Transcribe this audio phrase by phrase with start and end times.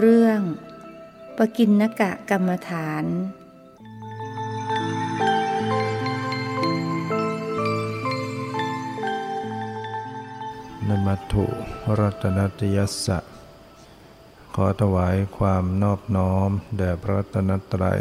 [0.00, 0.42] เรื่อง
[1.36, 3.04] ปกินนกะกรรมฐาน
[10.88, 11.46] นมัตถุ
[11.98, 13.18] รัตนตยัสสะ
[14.54, 18.00] ขอถวายความนอบน้อม แด่พระรัตนตรัย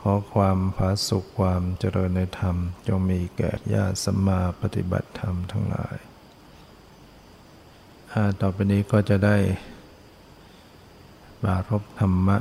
[0.00, 2.56] ขอความผาสุขความเจริญในธรรม
[2.86, 5.96] จงมีแก่ญาติสัมมาปฏิบัติธรรมทั้งหลาย
[8.40, 9.38] ต่อไปนี้ก็จะได้
[11.44, 12.38] บารบธรรมะ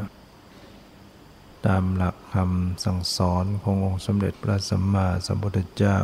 [1.68, 5.98] ตามหลักคำสั่งสอนขององค์สมเด็จพระสัมมาสัมพุทธเจ้า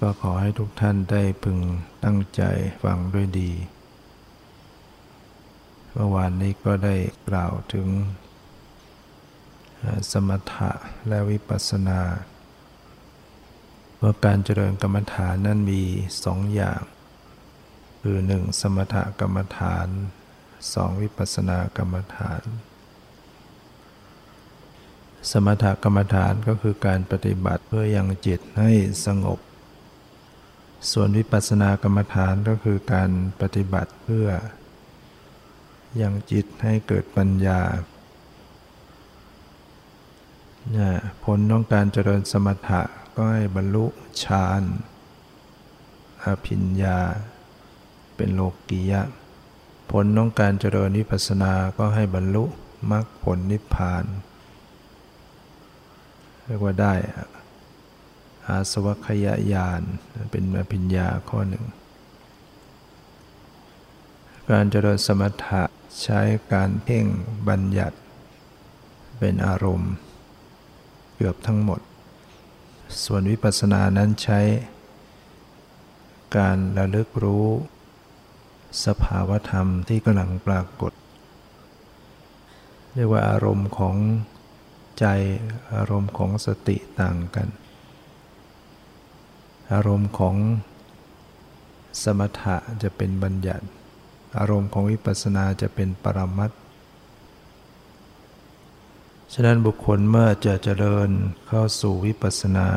[0.00, 1.58] ก็ขอให้ทุกท่านได้พึง
[2.04, 2.42] ตั้งใจ
[2.82, 3.52] ฟังด้วยดี
[5.92, 6.96] เมื่อวานนี้ก็ได้
[7.28, 7.88] กล่าวถึง
[10.12, 10.70] สมถะ
[11.08, 12.00] และวิปัสสนา
[14.00, 15.82] ว่าการเจริญกรรมฐานนั้นมี
[16.24, 16.80] สองอย่าง
[18.00, 19.88] คือหนึ่งสมถกรรมฐาน
[20.74, 22.42] สองวิปัสสนากรรมฐาน
[25.30, 28.70] สมถกรรมฐานก็คือการปฏิบัติเพื่อยังจิตให้
[29.06, 29.38] สงบ
[30.92, 34.28] ส่วนวิปัสสนากรรมฐานก็คือการปฏิบัติเพื่อ
[36.00, 37.60] ยังจิตให้เกิดปัญญา
[41.24, 42.82] ผลของการเจริญสมถะ
[43.14, 43.86] ก็ให้บรรลุ
[44.22, 44.62] ฌาน
[46.24, 46.98] อภิญญา
[48.16, 49.02] เป็นโลกียะ
[49.90, 52.44] ผลของการเจริญวิปัสสนาก็ให้บรรลุ
[52.90, 54.04] มรรคผลนิพพาน
[56.44, 56.94] เรียกว่าได้
[58.46, 59.82] อาสวัคยายาน
[60.30, 61.64] เป็นอภิญญาข้อหนึ่ง
[64.50, 65.62] การเจริญสมถะ
[66.02, 66.20] ใช้
[66.52, 67.06] การเพ่ง
[67.48, 67.96] บัญญัติ
[69.18, 69.92] เป็นอารมณ์
[71.14, 71.80] เกือบทั้งหมด
[73.04, 74.40] ส่วนวิปัสสนานั้นใช้
[76.36, 77.46] การระลึกรู้
[78.84, 80.92] สภาวธรรมที่กำลังปรากฏ
[82.94, 83.96] เรียกว่าอารมณ์ของ
[84.98, 85.06] ใจ
[85.74, 87.48] อารมณ์ของสติต่างกัน
[89.72, 90.36] อารมณ์ของ
[92.02, 93.66] สมถะจะเป็นบัญญัติ
[94.38, 96.50] อารมณ์ของวิปัสสนาจะเป็นปรมัต
[99.32, 101.10] ฉะนั้นบุคคลเมื่อจะเจริญ
[101.48, 102.68] เข้าสู่วิปัสสนา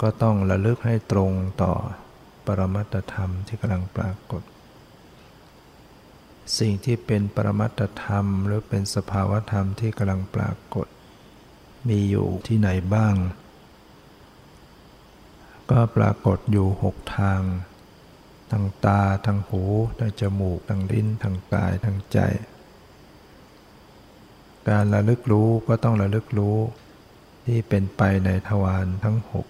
[0.00, 1.32] ก็ต้องระลึกให้ตรง
[1.62, 1.72] ต่อ
[2.46, 4.42] ปรมัตธรรมที่กำลังปรากฏ
[6.58, 10.86] สิ่งที่เป็นปรมัตธรรม หรือเป็นสภาวธรรมที่กำลังปรากฏ
[11.88, 13.14] มีอยู่ที่ไหนบ้าง
[15.70, 17.42] ก็ปรากฏอยู่หกทาง
[18.50, 19.62] ทางตา ทางหู
[19.98, 22.18] ทางจมูก ทางลิ้น ทางกาย ทางใจ
[24.68, 26.56] การระลึกรู้ก็ต้องระลึกรู้
[27.46, 29.46] ที่เป็นไปในทวารทั้งหก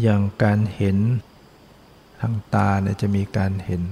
[0.00, 0.98] อย่างการเห็น
[2.20, 3.82] ทางตาเนี่ยจะมีการเห็น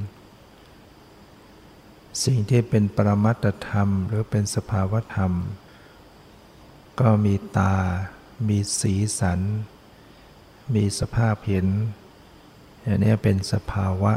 [2.25, 5.33] สิ่งที่เป็นปรมัตธรรม หรือเป็นสภาวธรรม
[7.01, 7.75] ก็มีตา
[8.49, 9.41] มีสีสัน
[10.75, 11.67] มีสภาพเห็น
[12.87, 14.13] อันนี้เป็นสภาวะ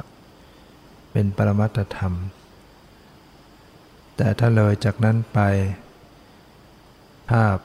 [1.11, 2.13] เป็นปรมัตธรรม
[4.17, 5.39] แต่ถ้าเลยจากนั้นไป
[7.31, 7.57] ภาพ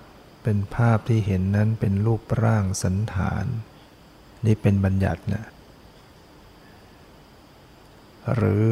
[0.42, 3.46] เป็นภาพที่เห็นนั้นเป็นรูปร่างสันฐาน
[4.46, 5.44] นี่เป็นบัญญัตินะ
[8.34, 8.64] หรือ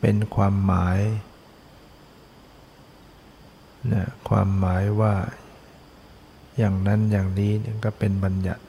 [0.00, 1.00] เป็นความหมาย
[3.92, 5.14] นะความหมายว่า
[6.58, 7.52] อย่างนั้นอย่างนี้
[7.84, 8.62] ก็เป็นบัญญัติ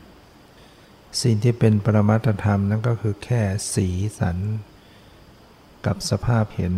[1.22, 3.42] สิ่งที่เป็นปรมัตธรรมนั่นก็คือแค่
[3.74, 3.88] สี
[4.20, 4.38] สัน
[5.86, 6.76] กับสภาพเห็น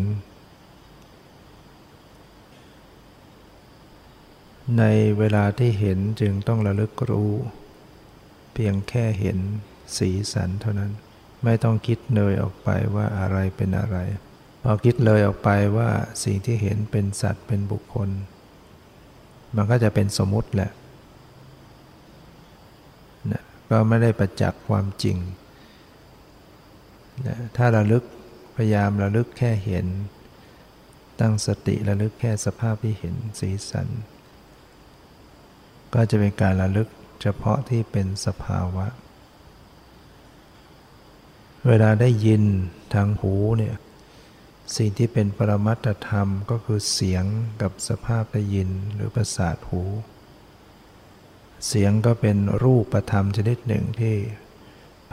[4.77, 4.83] ใน
[5.17, 7.31] เวลาที่เห็นจึงต้องระลึกรู้
[8.53, 9.37] เพียงแค่เห็น
[9.97, 10.91] สีสันเท่านั้น
[11.43, 13.97] ไม่ต้องคิดเลยออกไปว่าอะไรเป็นอะไร
[14.63, 15.89] พอคิดเลยออกไปว่า
[16.23, 18.09] สิ่งที่เห็นเป็นสัตว์เป็นบุคคล
[19.55, 20.71] มันก็จะเป็นสมมุติแหละ
[23.31, 25.17] นะก็ไม่ได้ประจักษ์ความจริง
[27.27, 28.03] นะถ้าระลึก
[28.55, 29.87] พยายามระลึกแค่เห็น
[31.19, 33.87] ตั้งสติระลึกแค่สภาพที่เห็นสีสัน
[35.93, 36.87] ก็จะเป็นการระลึก
[37.21, 38.87] เฉพาะที่เป็นสภาวะ
[41.67, 42.43] เวลาได้ยิน
[42.93, 43.75] ทางหูเนี่ย
[44.75, 47.25] สิ่งที่เป็นปรมัตธรรมก็คือเสียง
[47.61, 49.83] กับสภาพได้ยินหรือประสาทหู
[51.67, 54.15] เสียงก็เป็นรูปประธรรมชนิดหนึ่งที่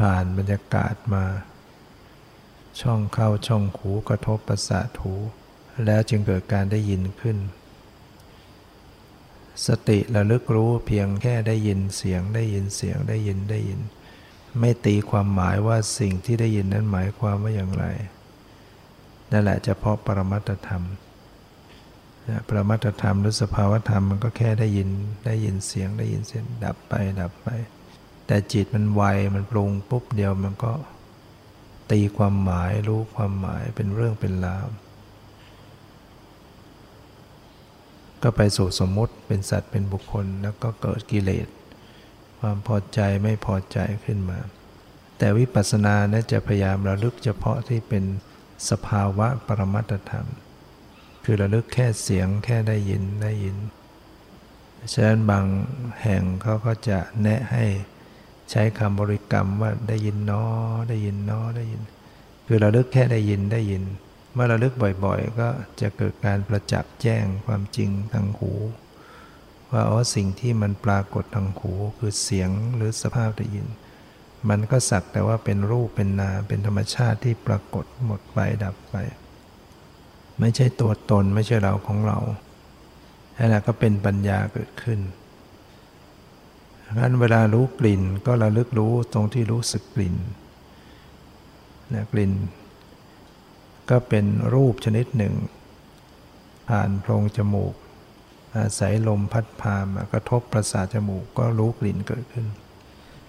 [0.01, 1.25] ผ่านบรรยากาศมา
[2.81, 5.15] ช่องเข้าช่องหูกระทบประสาทหู
[5.85, 7.37] แล้วจึงเกิดการได้ยินขึ้น
[9.67, 13.81] สติระลึกรู้เพียงแค่ได้ยินเสียงได้ยินเสียงได้ยินได้ยิน
[14.61, 17.85] ไม่ตีความหมายว่าสิ่งที่ได้ยินนั้นหมายความว่าอย่างไร
[19.33, 20.85] นั่นแหละเฉพาะปรมัตธรรม
[22.49, 24.91] ปรมัตธรรมหรือสภาวธรรมมันก็แค่ได้ยิน
[25.27, 27.49] ได้ยินเสียงได้ยินเสียงดับไปดับไป
[28.27, 29.03] แต่จิตมันไว
[29.35, 30.73] มันปรุงปุ๊บเดียวมันก็
[31.91, 34.67] ตีความหมายรู้ความหมายเป็นเรื่องเป็นราว
[38.23, 41.49] ก็ไปสู่สมมติเป็นสัตว์เป็นบุคคลแล้วก็เกิดกิเลส
[42.39, 44.39] ความพอใจไม่พอใจขึ้นมา
[45.19, 48.05] แต่วิปัสสนาเนี่ยจะพยายามระลึกเฉพาะที่เป็น
[48.71, 50.27] สภาวะปรมัตธรรม
[51.25, 53.57] คือระลึกแค่เสียงแค่ได้ยินได้ยิน
[54.93, 55.47] ฉะนั้นบาง
[56.03, 57.65] แห่งเขาก็จะแนะให้
[58.51, 60.45] ใช้คำบริกรรมว่าได้ยินนอ
[60.89, 61.83] ได้ยินนอได้ยิน
[62.47, 63.85] คือระลึกแค่ได้ยินได้ยิน
[64.37, 64.75] เมื่อระลึก
[65.05, 65.49] บ่อยๆ ก็
[65.81, 68.53] จะเกิดการประจักษ์แจ้งความจริงทางหู
[69.71, 73.67] ว่าอ๋อสิ่งที่มันปรากฏทางหูคือเสียงหรือสภาพได้ยิน
[74.49, 78.95] มันก็สักแต่ว่าเป็นรูปเป็นนามเป็นธรรมชาติที่ปรากฏหมดไปดับไป
[80.41, 82.19] ไม่ใช่ตัวตนไม่ใช่เราของเรา
[83.37, 85.01] นั่นแหละก็เป็นปัญญาเกิดขึ้น
[86.99, 90.17] งั้นเวลารู้กลิ่นก็ระลึกรู้ตรงที่รู้สึกกลิ่น
[91.95, 92.33] นะกลิ่น
[93.91, 95.35] ก็เป็นรูปชนิดหนึ่ง
[96.69, 97.75] ผ่านโพรงจมูก
[98.57, 102.47] อาศัยลมพัดพามากระทบประสาทจมูกก็รู้กลิ่นเกิดขึ้น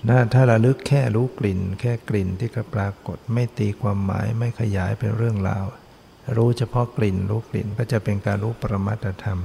[0.09, 5.65] นะถ้าระลึกแค่รู้กลิ่น แค่กลิ่นที่กระปรากฏไม่ตีความหมายไม่ขยายเป็นเรื่องราว
[6.37, 9.39] รู้เฉพาะกลิ่นรู้กลิ่นก็จะเป็นการรู้ปรมัตธรรม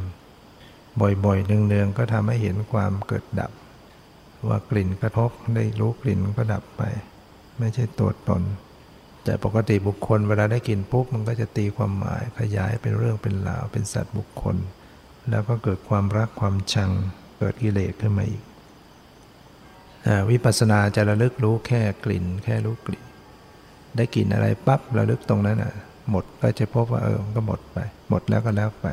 [1.01, 3.53] บ่อยๆเนืองๆก็ทำให้เห็นความเกิดดับ
[4.49, 6.83] ว่ากลิ่นกระทบได้รู้กลิ่นก็ดับไป
[7.59, 8.43] ไม่ใช่ตัวตน
[9.25, 14.57] แต่ปกติบุคคลเวลาได้กลิ่นปุ๊บมันก็จะตีความหมายขยายเป็นเรื่องเป็นราวเป็นสัตว์บุคคล
[15.31, 16.91] แล้วก็เกิดความรักความชัง
[17.39, 18.43] เกิดกิเลสขึ้นมาอีก
[20.31, 23.05] วิปัสสนาจะระลึกรู้แค่กลิ่น แค่รู้กลิ่น
[23.97, 25.73] ได้กลิ่นอะไรปั๊บระลึกตรงนั้นอะ
[26.11, 27.79] หมดก็จะพบว่าเออมันก็หมดไป
[28.09, 28.87] หมดแล้วก็แล้วไป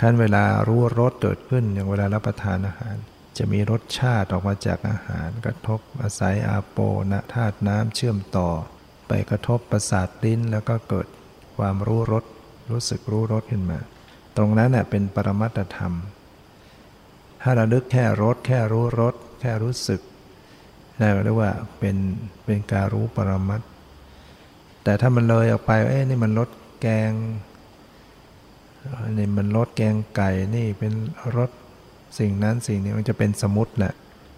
[0.00, 2.96] ขั้นเวลารู้รสเกิดขึ้นอย่างเวลารับประทานอาหาร
[3.38, 6.78] จะมีรสชาติออกมาจากอาหารกระทบอาศัยอาโป
[7.10, 8.50] นะธาตุน้ำเชื่อมต่อ
[9.08, 11.06] ไปกระทบประสาทลิ้นแล้วก็เกิด
[11.56, 12.24] ความรู้รส
[12.70, 13.78] รู้สึกรู้รสขึ้นมา
[14.36, 15.94] ตรงนั้นเน่ยเป็นปรมัตธรรม
[17.42, 20.00] ถ้าเราลึกแค่รสแค่รู้รสแค่รู้สึก
[21.00, 21.96] นั่นเรียกว่าเป็น
[22.44, 23.60] เป็นการรู้ปรมัต
[24.84, 26.50] แต่ถ้ามันเลยออกไปเอ้นี่มันรส
[26.80, 27.12] แกง
[29.18, 30.92] นี่มันรสแกงไก่นี่เป็น
[31.36, 31.50] รส
[32.18, 33.92] สิ่งนั้นสิ่งนี้มันจะเป็นสมุติแหละ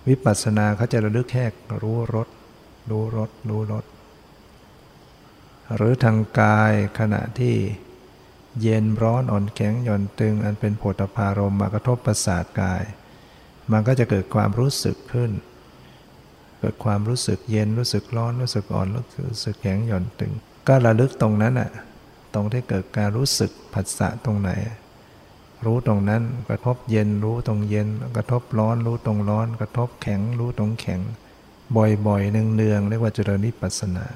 [0.09, 1.45] วิปัสสนาเขาจะระลึกแค่
[1.83, 2.29] รู้รส
[2.91, 3.85] รู้รสรู้รส
[5.77, 7.55] หรือทางกายขณะที่
[8.61, 12.83] เย็นร้อนอ่อนแข็งหย่อนตึง อันเป็นโผฏฐารมมากระทบประสาทกาย
[13.73, 15.31] มันก็จะเกิดความรู้สึกขึ้น
[16.61, 20.33] เกิดความรู้สึกเย็นรู้สึกร้อนรู้สึกอ่อนรู้สึกแข็งหย่อนตึง
[20.69, 21.71] ก็ระลึกตรงนั้นอะ
[22.35, 24.51] ตรงที่เกิดการรู้สึกผัสสะตรงไหน
[25.65, 31.01] รู้ตรงนั้น กระทบเย็นรู้ตรงเย็น กระทบร้อนรู้ตรงร้อน กระทบแข็งรู้ตรงแข็ง
[31.77, 34.07] บ่อยๆเนืองๆเรียกว่าเจริญนิพพานา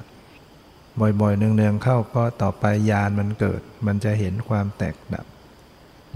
[1.01, 5.27] บ่อยๆเนืองๆเข้าก็ต่อไปญาณมันเกิด มันจะเห็นความแตกดับ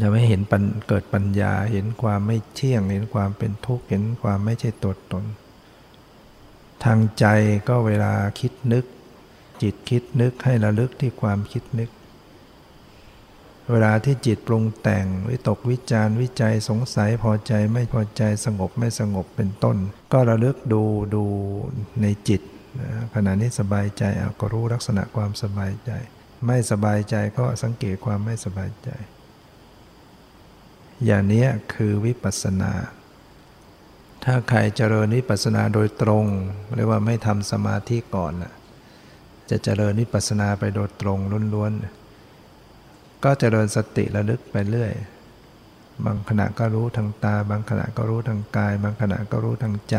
[0.00, 0.40] จะไม่เห็น
[0.88, 5.25] เกิดปัญญาเห็นความไม่เที่ยง เห็นความเป็นทุกข์เห็นความไม่ใช่ตัวตน
[6.85, 7.25] ทางใจ
[7.68, 8.85] ก็เวลาคิดนึก
[9.62, 11.90] จิตคิดนึกให้ระลึกที่ความคิดนึก
[13.70, 19.76] เวลาที่จิตปรุงแต่ง วิตกวิจารวิจัยสงสัยพอใจไม่พอใจสงบไม่สงบเป็นต้น
[20.12, 20.82] ก็ระลึกดู
[21.14, 21.25] ดู
[22.02, 22.40] ในจิต
[23.14, 25.90] ขณะนี้สบายใจเอาก็รู้ลักษณะความสบายใจ
[26.46, 28.90] ไม่สบายใจก็สังเกตความไม่สบายใจ
[31.04, 31.44] อย่างนี้
[31.75, 32.73] คือวิปัสสนา
[34.25, 36.25] ถ้าใครเจริญวิปัสสนาโดยตรง
[36.75, 38.52] เรียกว่าไม่ทำสมาธิก่อนนะ
[39.50, 41.18] จะเจริญนิพพานาไปโดยตรง
[41.54, 42.05] ล้วนๆ
[43.28, 44.92] ก็เจริญสติระลึกไปเรื่อย
[46.04, 49.97] บางขณะก็รู้ทางตา บางขณะก็รู้ทางกาย บางขณะก็รู้ทางใจ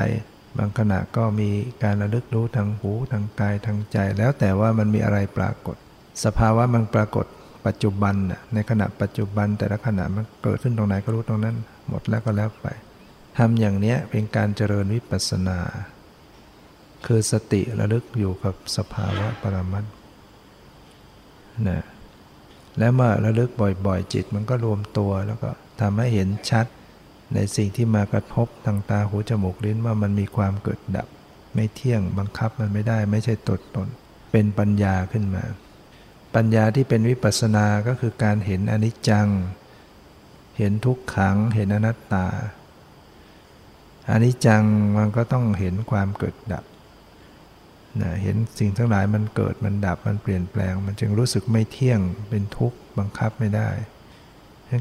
[0.58, 1.50] บางขณะก็มี
[1.84, 5.76] การระลึกรู้ทางหูทางกายทางใจ แล้วแต่ว่ามันมีอะไรปรากฏ
[6.24, 7.26] สภาวะมันปรากฏ
[7.66, 11.56] ปัจจุบันน่ะในขณะปัจจุบันแต่ละขณะมันเกิดขึ้นตรงไหนก็รู้ตรงนั้น
[11.90, 12.68] หมดแล้วก็แล้วไป
[13.38, 15.60] ทำอย่างนี้เป็นการเจริญวิปัสสนา
[17.06, 19.86] คือสติระลึกอยู่กับสภาวะปรมัต
[21.68, 21.86] นะ
[22.80, 23.50] และเมื่อระลึก
[23.86, 25.50] บ่อยๆ จิตมันก็รวมตัว แล้วก็
[25.82, 26.66] ทำให้เห็นชัด
[27.34, 31.08] ในสิ่งที่มากระทบทางตาหูจมูกลิ้นว่ามันมีความเกิดดับ
[31.54, 33.88] ไม่เที่ยงบังคับมันไม่ได้ไม่ใช่ตดตน
[34.32, 35.44] เป็นปัญญาขึ้นมา
[36.36, 39.28] ปัญญาที่เป็นวิปัสสนาก็คือการเห็นอนิจจัง
[40.58, 42.28] เห็นทุกขังเห็นอนัตตา
[44.10, 44.64] อนนี้จัง
[44.98, 46.64] มันก็ต้องเห็นความเกิดดับ
[48.04, 52.00] นะเห็นสิ่งทั้งหลายมันเกิดมันดับมันเปลี่ยนแปลง มันจึงรู้สึกไม่เที่ยง
[52.30, 53.70] เป็นทุกข์บังคับไม่ได้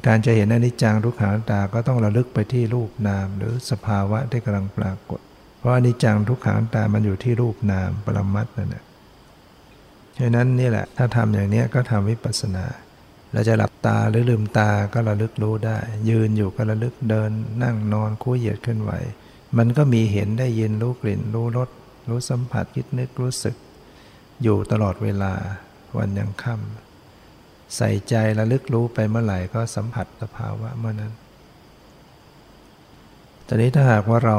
[0.06, 5.20] การจะเห็นอนิจจังทุกขังตาก็ต้องระลึกไปที่รูปนาม หรือสภาวะที่กำลังปรากฏ
[5.58, 8.84] เพราะอนิจจังทุกขังตามันอยู่ที่รูปนามปรมัตนั่นแหละ
[10.18, 12.66] ฉะนั้นนี่แหละถ้าทำอย่างนี้ก็ทำวิปัสสนา
[13.32, 17.30] เราจะหลับตาหรือลืมตาก็ระลึกรู้ได้ ยืนอยู่ก็ระลึกเดิน
[17.62, 18.92] นั่งนอนคู่เหยียดขึ้นไหว
[19.56, 21.68] มันก็มีเห็นได้ยินรู้กลิ่นรู้รส
[22.08, 23.56] รู้สัมผัสคิดนึกรู้สึก
[24.42, 25.32] อยู่ตลอดเวลา
[25.96, 31.12] วันยังค่ำใส่ใจระลึกรู้ไปเมื่อไหร่ก็สัมผัสสภาวะเมื่อนั้น
[33.46, 34.38] ตอนนี้ถ้าหากว่าเรา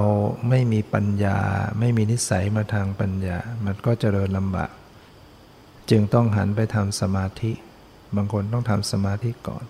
[0.49, 1.37] ไม่มีปัญญา
[1.79, 4.71] ไม่มีนิสัยมาทางปัญญา มันก็เจริญลำบาก
[5.89, 7.51] จึงต้องหันไปทำสมาธิ
[8.15, 9.65] บางคนต้องทำสมาธิก่อน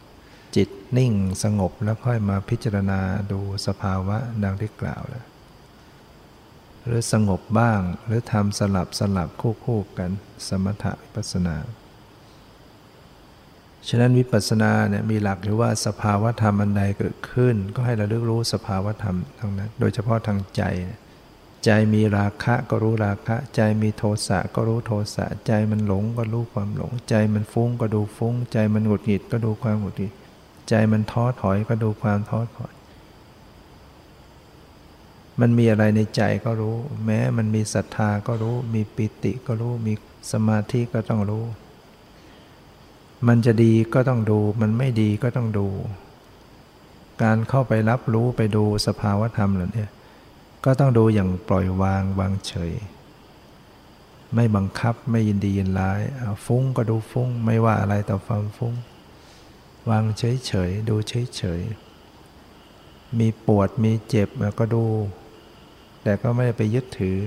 [0.56, 1.14] จิตนิ่ง
[1.44, 3.00] สงบแล้วค่อยมาพิจารณา
[3.32, 5.26] ดูสภาวะดังที่กล่าวแล้ว
[6.88, 10.12] หรือสงบบ้าง หรือทำสลับสลับคู่คู่กัน
[10.48, 11.56] สมถะวิปัสนา
[13.88, 20.64] ฉะนั้นวิปัสสนาเนี่ยมีหลักหรือว่าสภาวธรรมอันใดเกิดขึ้น ก็ให้เราเลือกรู้สภาวธรรมทั้งนั้น โดยเฉพาะทางใจ
[21.66, 30.14] ใจมีราคะก็รู้ราคะ ใจมีโทสะก็รู้โทสะ ใจมันหลงก็รู้ความหลง ใจมันฟุ้งก็ดูฟุ้ง ใจมันหงุดหงิดก็ดูความหงุดหงิด
[30.70, 32.72] ใจมันท้อถอยก็ดูความท้อถอย
[35.42, 36.76] มันมีอะไรในใจก็รู้
[37.06, 39.94] แม้มันมีศรัทธาก็รู้ มีปิติก็รู้ มี
[40.32, 41.46] สมาธิก็ต้องรู้
[43.28, 45.68] มันจะดีก็ต้องดู มันไม่ดีก็ต้องดู
[47.24, 49.88] การเข้าไปรับรู้ไปดูสภาวธรรมเหล่านี้
[50.66, 52.74] ก็ต้องดูอย่างปล่อยวางวางเฉย
[54.36, 56.02] ไม่บังคับไม่ยินดียินร้าย
[56.46, 58.74] ฟุ้งก็ดูฟุ้ง ไม่ว่าอะไรต่อความฟุ้ง
[59.90, 61.62] วางเฉยเฉยดูเฉยเฉย
[63.20, 64.30] มีปวดมีเจ็บ
[64.60, 64.84] ก็ดู
[66.08, 67.20] แต่ก็ไม่ได้ไปยึดถือ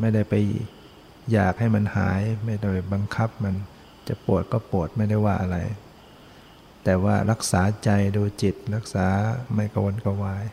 [0.00, 0.34] ไม่ได้ไป
[1.32, 3.54] อยากให้มันหาย ไม่ได้บังคับมัน
[4.08, 5.58] จะปวดก็ปวดไม่ได้ว่าอะไร
[6.84, 9.06] แต่ว่ารักษาใจดูจิตรักษา
[9.54, 10.44] ไม่กวนกวาย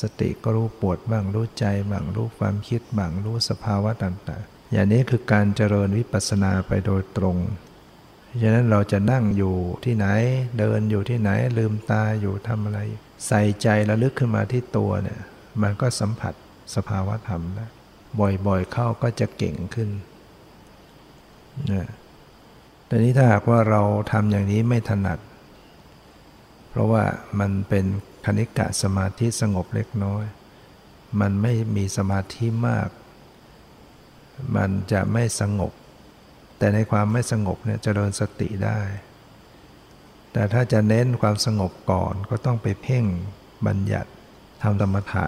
[0.00, 7.36] สติก็รู้ปวดบ้างรู้ใจบ้างรู้ความคิดบ้างรู้สภาวะต่างๆ อย่างนี้คือการเจริญวิปัสสนาไปโดยตรง
[8.42, 10.06] ฉะนั้นเราจะนั่งอยู่ที่ไหน
[10.58, 12.80] เดินอยู่ที่ไหนลืมตาอยู่ทำอะไร
[13.26, 15.20] ใส่ใจระลึกขึ้นมาที่ตัวเนี่ย
[15.62, 16.34] มันก็สัมผัส
[16.74, 17.68] สภาวะธรรมนะ
[18.46, 19.90] บ่อยๆเข้าก็จะเก่งขึ้น
[21.72, 21.88] นะ
[22.86, 23.82] แต่นี้ถ้าหากว่าเรา
[24.12, 25.18] ทำอย่างนี้ไม่ถนัด
[26.68, 27.04] เพราะว่า
[27.40, 27.84] มันเป็น
[28.24, 30.24] คณิกะสมาธิสงบเล็กน้อย
[31.20, 32.88] มันไม่มีสมาธิมาก
[34.56, 35.72] มันจะไม่สงบ
[36.58, 38.80] แต่ในความไม่สงบเนี่ยจเจริญสติได้
[40.32, 43.04] แต่ถ้าจะเน้นความสงบก่อนก็ต้องไปเพ่ง
[43.66, 44.10] บัญญัติ
[44.62, 45.26] ทำธรรมถะ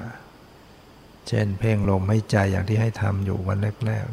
[1.28, 4.04] เช่น เพ่งลมให้ใจอย่างที่ให้ทำอยู่วันแรก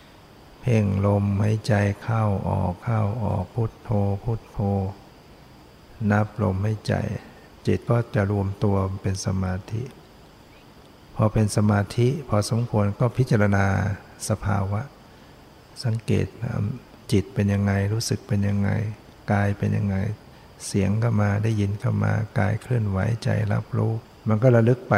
[0.00, 3.90] ๆ เพ่งลมให้ใจเข้าออกเข้าออกพุทโธ
[4.24, 4.58] พุทโธ
[6.10, 6.94] นับลมให้ใจ
[7.66, 9.82] จิตก็จะรวมตัวเป็นสมาธิ
[11.16, 13.66] พอเป็นสมาธิพอสมควรก็พิจารณา
[14.28, 14.80] สภาวะ
[15.84, 16.26] สังเกต
[17.12, 18.70] จิตเป็นยังไงรู้สึกเป็นยังไง
[19.32, 19.96] กายเป็นยังไง
[20.66, 23.92] เสียงก็มาได้ยินเข้ามากายเคลื่อนไหวใจรับรู้
[24.28, 24.94] มันก็ระลึกไป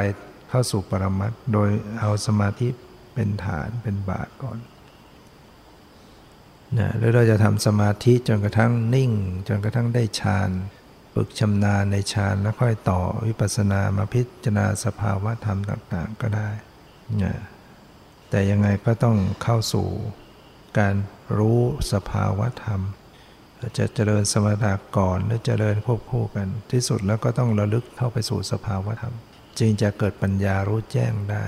[0.50, 1.70] เข้าสู่ปรมัตโดย
[2.00, 2.68] เอาสมาธิ
[3.14, 4.58] เป็นฐานเป็นบาทก่อน
[6.78, 9.12] นะแล้วเราจะทำสมาธิจนกระทั่งนิ่ง
[9.48, 10.50] จนกระทั่งได้ฌาน
[11.14, 16.50] ฝึกชำนาญในฌานแล้วค่อยต่อวิปัสสนามาพิจารณาสภาวะธรรมต่าง ๆ ก็ได้
[17.22, 17.34] นะ
[18.30, 19.88] แต่ยังไงก็ต้องเข้าสู่
[20.78, 20.94] การ
[21.38, 21.60] รู้
[21.92, 22.80] สภาวะธรรม
[23.78, 29.14] จะเจริญสมถะก่อนหรือเจริญควบคู่กัน ที่สุดแล้วก็ต้องระลึกเข้าไปสู่สภาวธรรม
[29.58, 31.44] จึงจะเกิดปัญญารู้แจ้งได้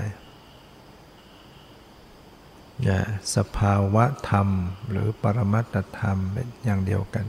[2.87, 3.01] นะ
[3.35, 4.47] สภาวะธรรม
[4.89, 7.25] หรือปรมัตธรรมเป็นอย่างเดียวกัน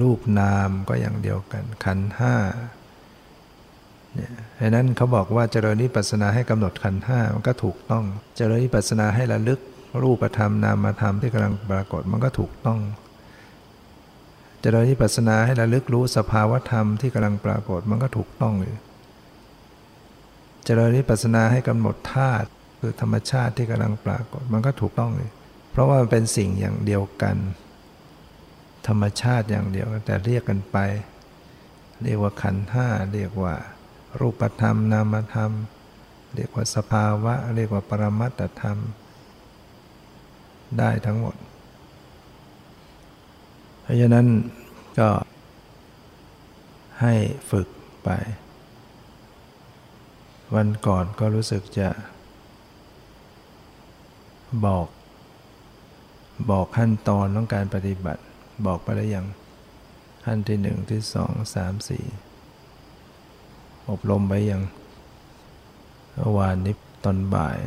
[0.00, 2.34] รูปนามก็อย่างเดียวกัน ขันห้า
[4.14, 8.04] เนี่ยดังนั้นเขาบอกว่าเจริญนิปัสนาให้กำหนดขันห้ามันก็ถูกต้อง
[8.36, 9.60] เจริญนิปัสนาให้ระลึก
[10.02, 12.78] รูปธรรมนามธรรมที่กำลังปรากฏมันก็ถูกต้อง
[14.64, 18.76] จริญวิปัสสนาให้ระลึกรู้สภาวธรรมที่กำลังปรากฏมันก็ถูกต้องเลย
[20.64, 22.48] เจริญวิปัสสนาให้กำหนดธาตุ
[22.80, 25.30] คือธรรมชาติที่กำลังปรากฏมันก็ถูกต้องเลย
[25.70, 27.36] เพราะว่ามันเป็นสิ่งอย่างเดียวกัน
[28.88, 30.76] ธรรมชาติอย่างเดียวแต่เรียกกันไป
[32.02, 33.54] เรียกว่าขันธ์ห้าเรียกว่า
[34.20, 35.52] รูปธรรมนามธรรม
[36.34, 38.78] เรียกว่าสภาวะ เรียกว่าปรมัตถธรรม
[40.78, 41.36] ได้ทั้งหมด
[43.88, 44.26] ราะฉะนั้น
[44.98, 45.10] ก็
[47.00, 47.14] ให้
[47.50, 47.68] ฝึก
[48.04, 48.10] ไป
[50.54, 51.88] วันก่อนก็รู้สึกจะ
[54.66, 54.86] บอก
[56.50, 58.22] บอกขั้นตอนของการปฏิบัติ
[58.66, 59.26] บอกไปแล้วยัง
[60.24, 62.04] ขั้นที่หนึ่งที่สองสามสี่
[63.90, 64.62] อบรมไปยัง
[66.14, 67.58] เมื่อวานนี้ตอนบ่าย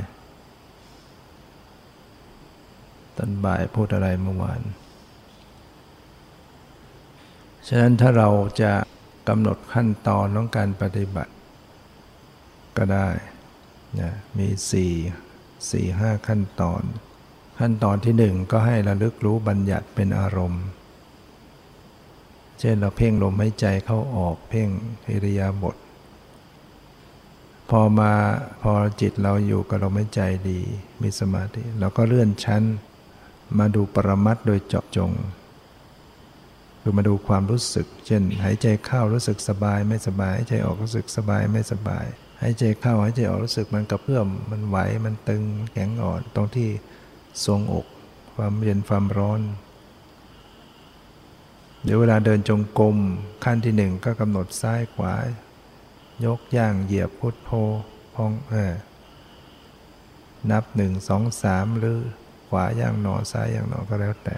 [3.17, 4.61] ตอนบ่ายพูดอะไรเมื่อวาน
[7.67, 8.29] ฉะนั้นถ้าเรา
[8.61, 8.73] จะ
[9.27, 11.33] กำหนดขั้นตอนของการปฏิบัติ
[12.77, 13.09] ก็ได้
[13.99, 14.93] นะมีสี่
[15.71, 16.81] สี่ห้าขั้นตอน
[17.59, 20.63] ขั้นตอนที่หนึ่งก็ให้ระลึกรู้บัญญัติเป็นอารมณ์
[22.59, 24.69] เช่นเราเพ่งลมหายใจเข้าออกเพ่ง
[25.09, 25.75] อิริยาบถ
[27.69, 28.13] พอมา
[28.61, 30.59] พอจิตเราอยู่กับลมหายใจดี
[31.01, 32.63] มีสมาธิเราก็เลื่อนชั้น
[33.57, 35.11] มาดูปรมัตโดยเจาะจง
[36.81, 42.05] คือมาดูความรู้สึก เช่น หายใจเข้ารู้สึกสบายไม่สบาย หายใจออกรู้สึกสบายไม่สบาย
[42.41, 46.69] หายใจเข้าหายใจออกรู้สึกมันกระเพื่อมมันไหวมันตึงแข็งอ่อนตรงที่
[47.45, 47.85] ทรงอก
[48.35, 49.41] ความเย็นความร้อน
[51.83, 52.97] เดี๋ยวเวลาเดินจงกรม
[53.43, 55.15] ขั้นที่หนึ่งก็กำหนดซ้ายขวา
[56.25, 57.51] ยกย่างเหยียบพุทโธ
[58.15, 58.73] พองเออ
[60.51, 61.99] นับหนึ่งสองสามหรือ
[62.49, 64.35] ขวาย่างหนอซ้ายย่างหนอก็แล้วแต่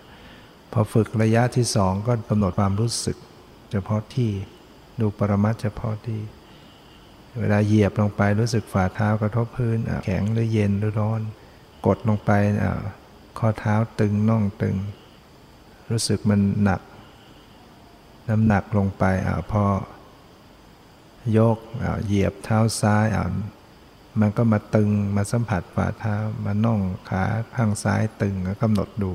[0.74, 3.18] พอฝึกระยะที่สองก็กำหนดความรู้สึก
[3.72, 4.32] เฉพาะที่
[5.00, 6.22] ดูปรมัตเฉพาะที่
[7.40, 11.22] เวลาเหยียบลงไปรู้สึกฝ่าเท้ากระทบพื้นแข็งหรือเย็นหรือร้อน
[11.86, 12.32] กดลงไป
[13.40, 14.76] ข้อเท้าตึงน่องตึง
[15.92, 16.82] รู้สึกมันหนัก
[18.30, 19.66] น้ำหนักลงไปอพอ
[21.38, 21.58] ยก
[22.06, 23.06] เหยียบเท้าซ้าย
[24.20, 26.16] มันก็มาตึงมาสัมผัสฝ่าเท้า
[26.46, 27.24] มาน่องขา
[27.56, 29.12] ข้างซ้ายตึงก็กำหนดดู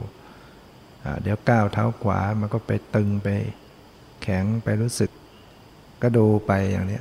[1.23, 3.29] เดี๋ยวก้าวเท้าขวามันก็ไปตึงไป
[4.23, 5.11] แข็งไปรู้สึก
[6.03, 7.01] ก็ดูไปอย่างนี้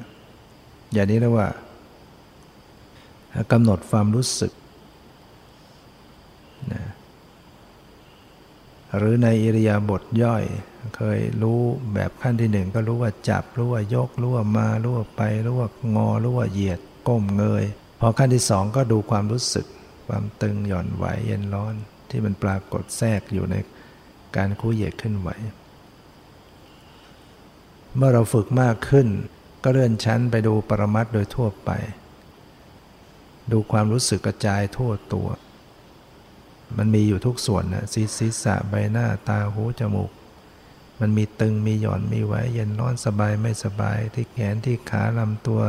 [0.93, 1.47] อย่างนี้เรียกว่า
[3.51, 4.51] กำหนดความรู้สึก
[6.73, 6.83] นะ
[8.97, 10.43] หรือในอิริยาบถย่อย
[10.97, 11.59] เคยรู้
[11.93, 17.65] แบบขั้นที่หนึ่งก็รู้ว่าจับ รู้ว่ายก รู้ว่ามา รู้ว่าไป รู้ว่างอ รู้ว่าเหยียด ก้มเงย
[17.99, 19.65] พอขั้นที่สองก็ดูความรู้สึก
[20.07, 21.75] ความตึงหย่อนไหวเย็นร้อน
[22.09, 23.55] ที่มันปรากฏแทรกอยู่ใน
[24.35, 25.29] การคู่เหยียดขึ้นไหว
[27.95, 29.07] เมื่อเราฝึกมากขึ้น
[29.63, 31.71] ก็เลื่อนชั้นไปดูปรมัตโดยทั่วไป
[33.51, 35.27] ดูความรู้สึกกระจายทั่วตัว
[36.77, 40.11] มันมีอยู่ทุกส่วนนะศีรษะใบหน้าตาหูจมูก
[40.99, 45.61] มันมีตึงมีหย่อนมีไว้เย็นร้อนสบายไม่สบายที่แขนที่ขาลำตัว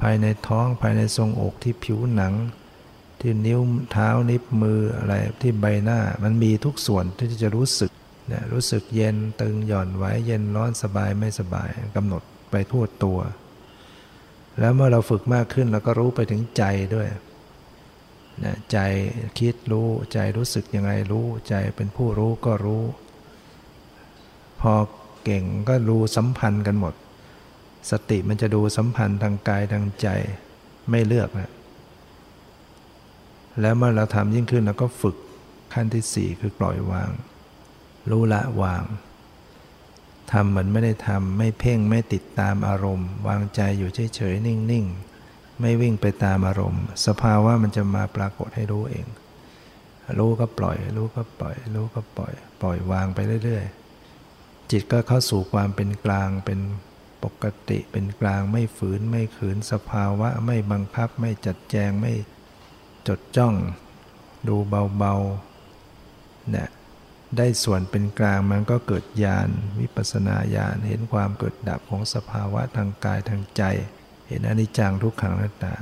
[0.00, 2.34] ภายในท้องภายในทรงอกที่ผิวหนัง
[3.20, 3.60] ที่นิ้ว
[3.92, 7.90] เท้านิ้วมืออะไรที่ใบหน้ามันมีทุกส่วนที่จะรู้สึก
[8.32, 13.18] นะรู้สึกเย็นตึงหย่อนไว้เย็นร้อนสบายไม่สบายกำหนดไปทั่วตัว
[14.60, 17.08] แล้วเมื่อเราฝึกมากขึ้นเราก็รู้ไปถึงใจด้วย
[18.44, 18.78] นะใจ
[19.38, 22.82] คิดรู้ใจรู้สึกยังไงรู้ใจเป็นผู้รู้ก็รู้
[24.60, 24.72] พอ
[25.24, 26.94] เก่งก็รู้สัมพันธ์กันหมด
[27.90, 30.08] สติมันจะดูสัมพันธ์ทางกายทางใจ
[30.90, 31.52] ไม่เลือกนะ
[33.60, 35.16] แล้วเมื่อเราทำยิ่งขึ้นเราก็ฝึก
[35.74, 37.10] ขั้นที่สี่คือปล่อยวาง
[38.10, 38.84] รู้ละวาง
[40.32, 49.06] ทำเหมือนไม่ได้ทำไม่เพ่งไม่ติดตามอารมณ์ วางใจอยู่เฉยๆนิ่งๆ ไม่วิ่งไปตามอารมณ์ สภาวะมันจะมาปรากฏให้รู้เอง
[50.18, 56.60] รู้ก็ปล่อย รู้ก็ปล่อย รู้ก็ปล่อย ปล่อยวางไปเรื่อยๆ จิตก็เข้าสู่ความเป็นกลางเป็น
[57.24, 62.12] ปกติเป็นกลางไม่ฝืนไม่ขืน สภาวะไม่บังคับไม่จัดแจงไม่
[63.08, 63.54] จดจ้อง
[64.48, 64.56] ดู
[64.98, 66.68] เบาๆเนี่ย
[67.38, 69.48] ได้ส่วนเป็นกลางมันก็เกิดญาณ
[69.80, 73.62] วิปัสนาญาณเห็นความเกิดดับของสภาวะทางกายทางใจ
[74.28, 75.74] เห็นอนิจจังทุกขังนัตตา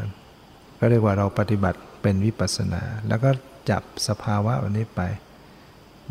[0.79, 3.31] ก็เรียกว่าเราปฏิบัติเป็นวิปัสนา แล้วก็
[3.71, 5.01] จับสภาวะวันนี้ไป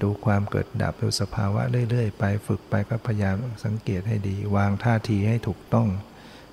[0.02, 5.88] ดูความเกิดดับดูสภาวะเรื่อยๆ ไปฝึกไปก็พยายามสังเกตให้ดี วางท่าทีให้ถูกต้อง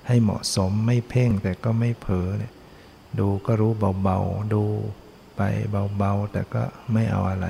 [0.07, 2.53] ให้เหมาะสมไม่เพ่งแต่ก็ไม่เผลอเนี่ย
[3.19, 3.71] ดูก็รู้
[4.03, 4.63] เบาๆ ดู
[5.37, 5.41] ไป
[5.97, 7.47] เบาๆ แต่ก็ไม่เอาอะไร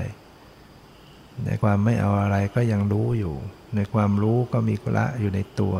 [1.45, 3.35] ในความไม่เอาอะไรก็ยังรู้อยู่
[3.75, 5.75] ในความรู้ก็มีละอยู่ในตัว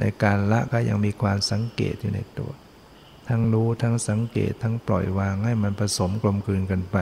[0.00, 2.50] ในการละก็ยังมีความสังเกตอยู่ในตัว
[3.28, 6.98] ทั้งรู้ทั้งสังเกตทั้งปล่อยวางให้มันผสมกลมกลืนกันไป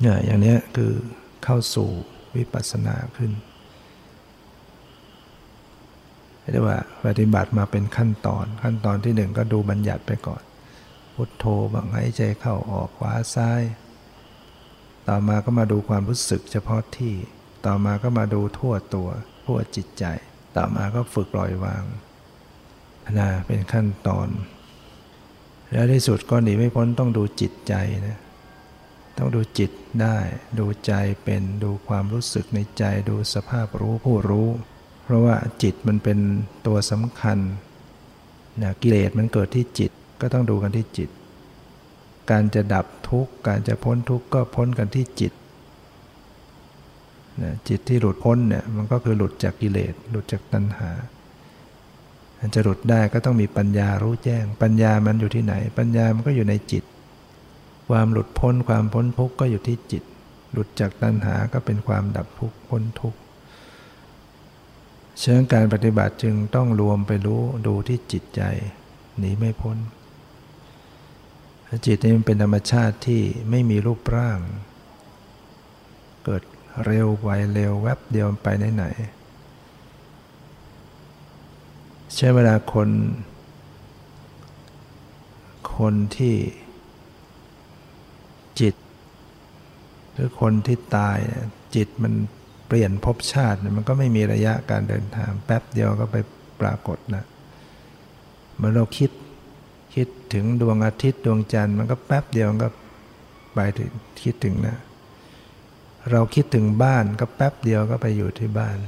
[0.00, 0.92] เนี่ยอย่างนี้คือ
[1.44, 1.90] เข้าสู่
[2.36, 3.32] วิปัสสนาขึ้น
[6.52, 10.42] เรียกว่าปฏิบัติมาเป็นขั้นตอน ขั้นตอนที่หนึ่งก็ดูบัญญัติไปก่อน
[11.14, 13.62] พุทโธบางหายใจเข้าออกขวาซ้าย
[15.08, 17.14] ต่อมาก็มาดูความรู้สึกเฉพาะที่
[17.66, 19.08] ต่อมาก็มาดูทั่วตัว
[19.44, 20.04] ทั่วจิตใจ
[20.56, 21.84] ต่อมาก็ฝึกปล่อยวาง
[23.18, 24.28] นะเป็นขั้นตอน
[25.72, 27.74] แล้วที่สุดก็หนีไม่พ้นต้องดูจิตใจ
[28.06, 28.18] นะ
[29.18, 29.70] ต้องดูจิต
[30.02, 30.16] ได้
[30.58, 30.92] ดูใจ
[31.24, 34.48] เป็นดูความรู้สึกในใจดูสภาพรู้ผู้รู้
[35.04, 36.18] เพราะว่าจิตมันเป็น
[36.66, 37.38] ตัวสำคัญ
[38.62, 39.90] นะกิเลสมันเกิดที่จิต
[40.20, 41.08] ก็ต้องดูกันที่จิต
[42.30, 45.32] การจะดับทุกข์ การจะพ้นทุกข์ก็พ้นกันที่จิต
[47.42, 50.90] นะจิตที่หลุดพ้นเนี่ยมันก็คือหลุดจากกิเลสหลุดจากตัณหา
[52.54, 56.84] จะหลุดได้ก็ต้องมีปัญญารู้แจ้ง ปัญญามันอยู่ที่ไหน ปัญญามันก็อยู่ในจิต
[57.90, 60.02] ความหลุดพ้นความพ้นทุกข์ก็อยู่ที่จิต
[60.52, 63.18] หลุดจากตัณหาก็เป็นความดับทุกข์พ้นทุกข์
[65.20, 68.42] เชิงการปฏิบัติจึงต้องรวมไปรู้ดูที่จิตใจ
[69.18, 69.76] หนีไม่พ้น
[71.86, 74.38] จิตนี่มันเป็นธรรมชาติที่ไม่มีรูปร่าง
[76.24, 76.42] เกิด
[76.84, 78.84] เร็วไวเร็วแวบเดียวไปไหนไหน
[82.14, 82.88] ใช้เวลาคน
[85.76, 86.36] คนที่
[88.60, 88.74] จิต
[90.12, 91.18] หรือคนที่ตาย
[91.74, 92.12] จิตมัน
[92.66, 96.16] เปลี่ยนภพชาติ มันก็ไม่มีระยะการเดินทาง แป๊บเดียวก็ไป
[96.60, 97.24] ปรากฏนะ
[98.56, 99.10] เมื่อเราคิด
[99.94, 102.68] คิดถึงดวงอาทิตย์ดวงจันทร์มันก็แป๊บเดียวมันก็
[103.54, 103.90] ไปถึง
[104.22, 104.76] คิดถึงนะ
[106.10, 108.78] เราคิดถึงบ้านก็แป๊บเดียวก็ไปอยู่ที่บ้าน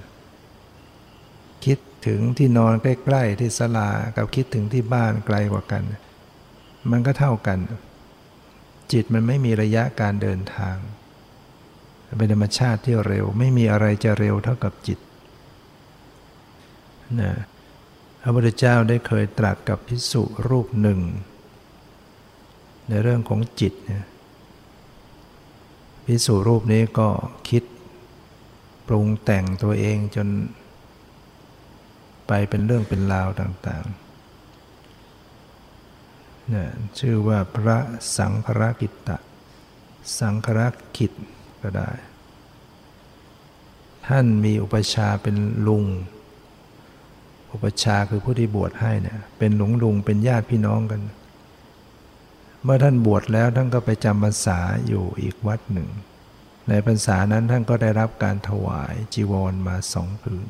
[1.64, 5.82] คิดถึงที่นอนใกล้ๆที่ศาลากับคิดถึงที่บ้านไกลกว่ากัน
[6.90, 7.58] มันก็เท่ากัน
[8.92, 10.76] จิตมันไม่มีระยะการเดินทาง
[12.18, 14.98] เป็นธรรมชาติที่เร็ว ไม่มีอะไรจะเร็วเท่ากับจิต
[17.20, 17.32] นะ
[18.26, 21.00] ระพุทธเจ้าได้เคยตรัสกับพิสุรูปหนึ่ง
[22.88, 24.04] ในเรื่องของจิตเนี่ย
[26.06, 27.08] พิสุรูปนี้ก็
[27.48, 27.64] คิด
[28.86, 30.28] ปรุงแต่งตัวเองจน
[32.26, 36.64] ไปเป็นเรื่องเป็นราวต่างๆเนะ
[36.98, 37.78] ชื่อว่าพระ
[38.16, 39.18] สังฆรกิตตะ
[40.18, 40.60] สังฆร
[40.96, 41.12] กิจ
[41.62, 41.90] ก็ได้
[44.06, 45.36] ท่านมีอุปชาเป็น
[45.66, 45.84] ลุง
[47.52, 51.00] อุปชาคือผู้ที่บวชให้เนี่ยเป็นหลวงลุงเป็นญาติพี่น้องกัน
[52.62, 55.88] เมื่อท่านบวชแล้วท่านก็ไปจำพรรษาอยู่อีกวัดหนึ่ง
[56.68, 60.48] ในพรรษานั้นท่านก็ได้รับการถวายจีวรมาสองผืน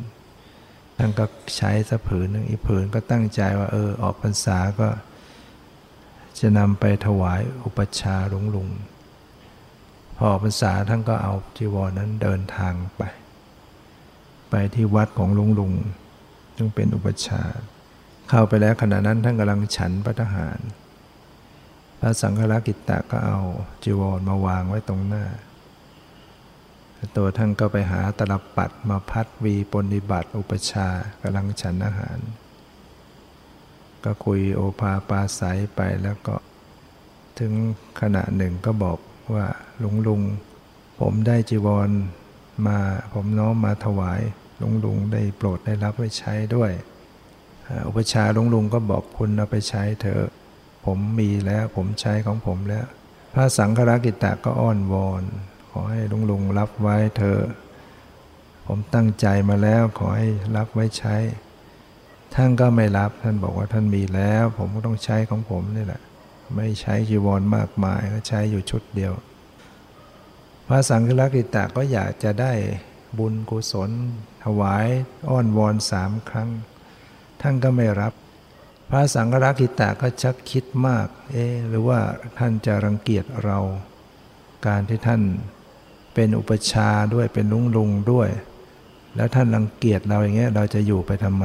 [0.98, 1.24] ท่านก็
[1.56, 4.88] ใช้สักผืนหนึ่งอีกผืนก็ตั้งใจว่าเออออกพรรษาก็
[6.38, 8.68] จะนำไปถวายอุปชาหลวงลุง
[10.18, 13.02] พอพรรษาท่านก็เอาจีวรนั้นเดินทางไป
[14.50, 15.72] ไปที่วัดของลุงลุง
[16.56, 17.42] ซึ่งเป็นอุปชา
[18.28, 20.58] เข้าไปแล้วขณะนั้นท่านกำลังฉันพระทหาร
[22.00, 23.38] พระสังฆรากิตตะก็เอา
[23.84, 25.24] จีวรมาวางไว้ตรงหน้า
[27.16, 30.88] ตัวท่านก็ไปหาตลปัดมาพัดวีปนิบัติอุปชา
[31.22, 32.18] กำลังฉันอาหาร
[34.04, 36.36] ก็คุยโอภาปาศัยไปแล้วก็
[37.38, 37.52] ถึง
[38.00, 38.98] ขณะหนึ่งก็บอก
[39.34, 39.46] ว่า
[39.82, 40.22] ลุงลุง
[41.00, 41.90] ผมได้จีวร
[42.66, 42.78] มา
[43.12, 44.20] ผมน้อมมาถวาย
[44.60, 46.72] ลุงลุงได้โปรดได้รับไว้ใช้ด้วย
[47.86, 50.24] อุปชาลุงลุงก็บอกคุณเอาไปใช้เถอะ
[50.84, 52.86] ผมมีแล้วผมใช้ของผมแล้ว
[53.34, 55.22] พระสังฆรากิตะก็อ้อนวอน
[55.70, 57.42] ขอให้ลุงลุงรับไว้เถอะ
[58.66, 61.16] ผมตั้งใจมาแล้วขอให้รับไว้ใช้
[62.34, 66.02] ท่านก็ไม่รับท่านบอกว่าท่านมีแล้ว ผมก็ต้องใช้ของผมนี่แหละ
[66.56, 69.12] ไม่ใช้จีวรมากมายก็ใช้อยู่ชุดเดียว
[70.68, 72.52] พระสังฆรักิตะก็อยากจะได้
[73.18, 73.90] บุญกุศล
[74.44, 74.86] ถวาย
[75.28, 76.50] อ้อนวอนสามครั้ง
[77.40, 78.12] ท่านก็ไม่รับ
[78.90, 82.00] พระสังฆรักิตะก็ชักคิดมาก เอ๊หรือว่า
[82.38, 83.58] ท่านจะรังเกียจเรา
[84.66, 85.22] การที่ท่าน
[86.14, 88.28] เป็นอุปชาด้วยเป็นลุงลุงด้วย
[89.16, 91.44] แล้วท่านรังเกียจเราอย่างเงี้ยเราจะอยู่ไปทำไม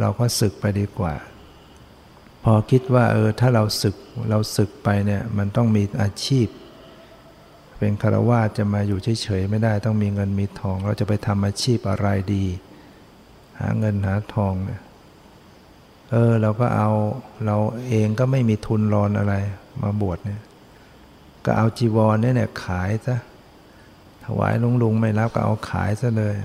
[0.00, 1.14] เราก็ศึกไปดีกว่า
[2.44, 3.96] พอคิดว่าเออถ้าเราศึก
[4.30, 6.46] เราศึกไปเนี่ยมันต้องมีอาชีพ
[7.78, 12.44] เป็นคารวาจะมาอยู่เฉยๆไม่ได้ต้องมีเงินมีทอง เราจะไปทำอาชีพอะไรดี
[13.60, 14.80] หาเงินหาทองเนี่ย
[16.10, 16.90] เออเราก็เอา
[17.46, 17.56] เรา
[17.88, 19.34] เองก็ไม่มีทุนรอนอะไร
[19.82, 20.42] มาบวชเนี่ย
[21.44, 23.16] ก็เอาจีวรเนี่ยเนี่ยขายซะ
[24.24, 26.36] ถวายลุงลุงไม่รับก็เอาขายซะเลย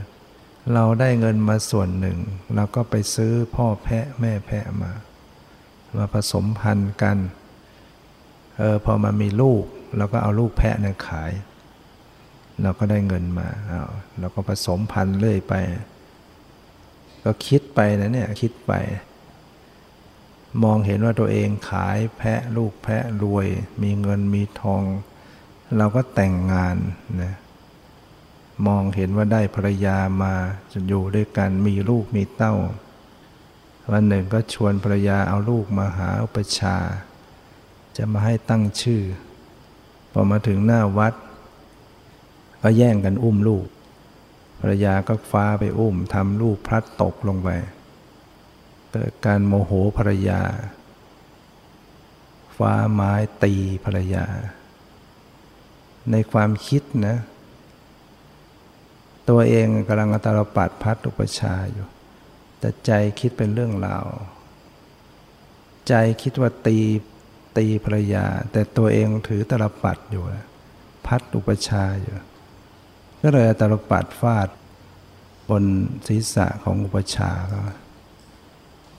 [0.73, 2.17] เราได้เงินมาส่วนหนึ่ง
[2.55, 4.91] เราก็ไปซื้อพ่อแพะแม่แพะมา
[5.97, 7.17] มาผสมพันธุ์กัน
[8.57, 9.63] เออพอมามีลูก
[9.97, 11.31] เราก็เอาลูกแพะเนี่ยขาย
[12.61, 13.83] เราก็ได้เงินมาเอา
[14.19, 15.53] เราก็ผสมพันธุ์เรื่อยไป
[17.23, 18.73] ก็คิดไปนะเนี่ยคิดไป
[20.63, 23.47] มองเห็นว่าตัวเองขายแพะลูกแพะรวย
[23.81, 24.83] มีเงินมีทอง
[25.77, 26.77] เราก็แต่งงาน
[27.21, 27.33] นะ
[28.67, 30.33] มองเห็นว่าได้ภรรยามา
[30.71, 32.55] จะอยู่ด้วยกันมีลูกมีเต้า
[33.91, 36.77] วันหนึ่งก็ชวนภรรยาเอาลูกมาหาอุปชา
[37.97, 39.01] จะมาให้ตั้งชื่อ
[40.13, 41.13] พอมาถึงหน้าวัด
[42.61, 43.67] ก็แย่งกันอุ้มลูก
[44.59, 47.49] ภรรยาก็ฟ้าไปอุ้มทำลูกพลัดตกลงไป
[48.91, 50.41] เกิดการโมโหภรรยา
[52.57, 53.11] ฟ้าไม้
[53.43, 53.53] ตี
[53.85, 54.25] ภรรยา
[56.11, 57.17] ในความคิดนะ
[59.29, 61.87] ตัวเองกำลังอัตรปัดพัดอุปชาอยู่
[62.59, 64.05] แต่ใจคิดเป็นเรื่องราว
[65.87, 66.77] ใจคิดว่าตี
[67.57, 70.23] ตีภรรยา แต่ตัวเองถือตรปัดอยู่
[71.07, 72.13] พัดอุปชาอยู่
[73.21, 74.49] ก็เลยตรปัดฟาด
[75.49, 75.63] บน
[76.07, 77.61] ศีรษะของอุปชาก็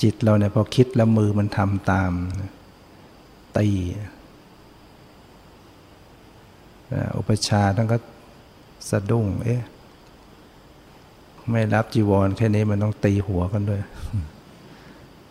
[0.03, 2.12] จิตเราเนี่ยพอคิดแล้วมือมันทำตาม
[3.59, 3.69] ตี
[7.19, 7.97] อุปชาท่านก็
[8.90, 9.62] สะดุ้ง เอ๊ะ
[11.51, 13.83] ไม่รับจีวรแค่นี้มันต้องตีหัวกันด้วย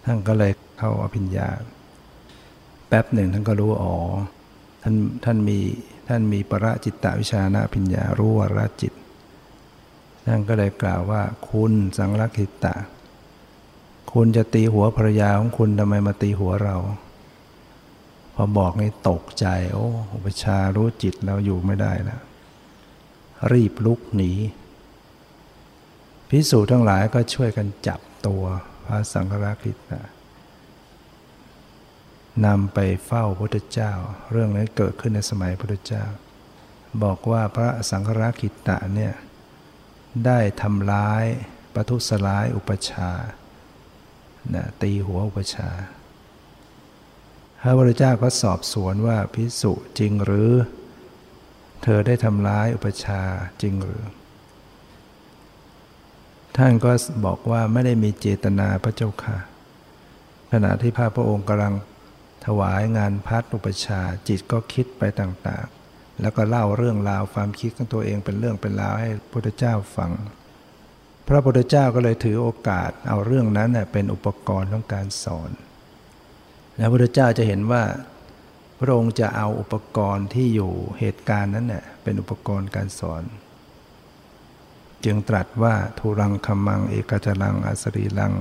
[0.06, 1.48] ท่านก็เลยเข้าอภิญญา
[2.94, 3.96] ป๊บหนึ่งท่านก็รู้อ๋อ
[4.84, 5.60] ท่านท่านมี
[6.08, 8.94] ท่านมีประจิตตวิชานาพิญญารู้วรจิต
[10.26, 12.76] ท่านก็เลยกล่าวว่าคุณสังรักิตะ
[14.14, 16.76] คุณจะตีหัวภรรยาของคุณทำไมมาตีหัวเรา
[18.36, 22.22] พอบอกนี่ตกใจ โอ้อุปชารู้จิตแล้วอยู่ไม่ได้แล้ว
[23.52, 24.32] รีบลุกหนี
[26.30, 28.44] พิสูจน์ทั้งหลายก็ช่วยกันจับตัว
[28.86, 30.04] พระสังฆราคิตนะ
[32.46, 33.93] นำไปเฝ้าพระพุทธเจ้า
[34.32, 36.06] เรื่องนี้เกิดขึ้นในสมัยพระพุทธเจ้า
[37.04, 39.13] บอกว่าพระสังฆราคิตะเนี่ย
[40.26, 41.26] ได้ทำร้าย
[41.74, 43.12] ประทุษร้ายอุปชา
[44.54, 45.69] นะตีหัวอุปชา
[47.62, 50.52] พระพุทธเจ้าก็สอบสวนว่าพิสุจริงหรือ
[51.84, 53.22] เธอได้ทำร้ายอุปชา
[53.62, 54.04] จริงหรือ
[56.58, 56.91] ท่านก็
[57.26, 59.38] บอกว่าไม่ได้มีเจตนาพระเจ้าค่ะ
[60.52, 61.74] ขณะที่พระพระองค์กำลัง
[62.46, 70.12] ถวายงานพัดอุปชาจิตก็คิดไปต่างๆ แล้วก็เล่าเรื่องราวความคิดของตัวเองเป็นเรื่องเป็นราวให้พระพุทธเจ้าฟัง
[71.28, 75.52] พระพุทธเจ้าก็เลยถือโอกาสเอาเรื่องนั้นเป็นอุปกรณ์ของการสอน
[76.78, 77.84] แล้วพระพุทธเจ้าจะเห็นว่า
[78.80, 83.24] พระองค์จะเอาอุปกรณ์ที่อยู่เหตุการณ์นั้นเน่ยเป็นอุปกรณ์การสอน
[85.06, 88.34] จึงตรัสว่าทุรังคมัง เอกจรังอสรีลัง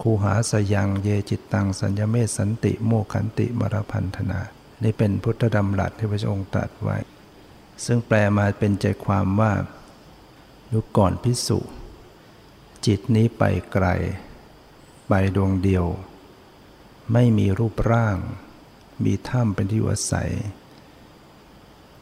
[0.00, 4.40] คูหาสยังเยจิตตังสัญญเมสันติโมขันติมรพันธนา
[4.82, 6.96] นี่เป็นพุทธดำรัสที่พระองค์ตรัสไว้
[7.84, 9.52] ซึ่งแปลมาเป็นใจความว่า
[10.72, 11.58] ยุก่อนพิสุ
[12.86, 13.86] จิตนี้ไปไกล
[15.08, 15.86] ไปดวงเดียว
[17.12, 18.16] ไม่มีรูปร่าง
[19.04, 20.30] มีถ้ำเป็นที่อาศัย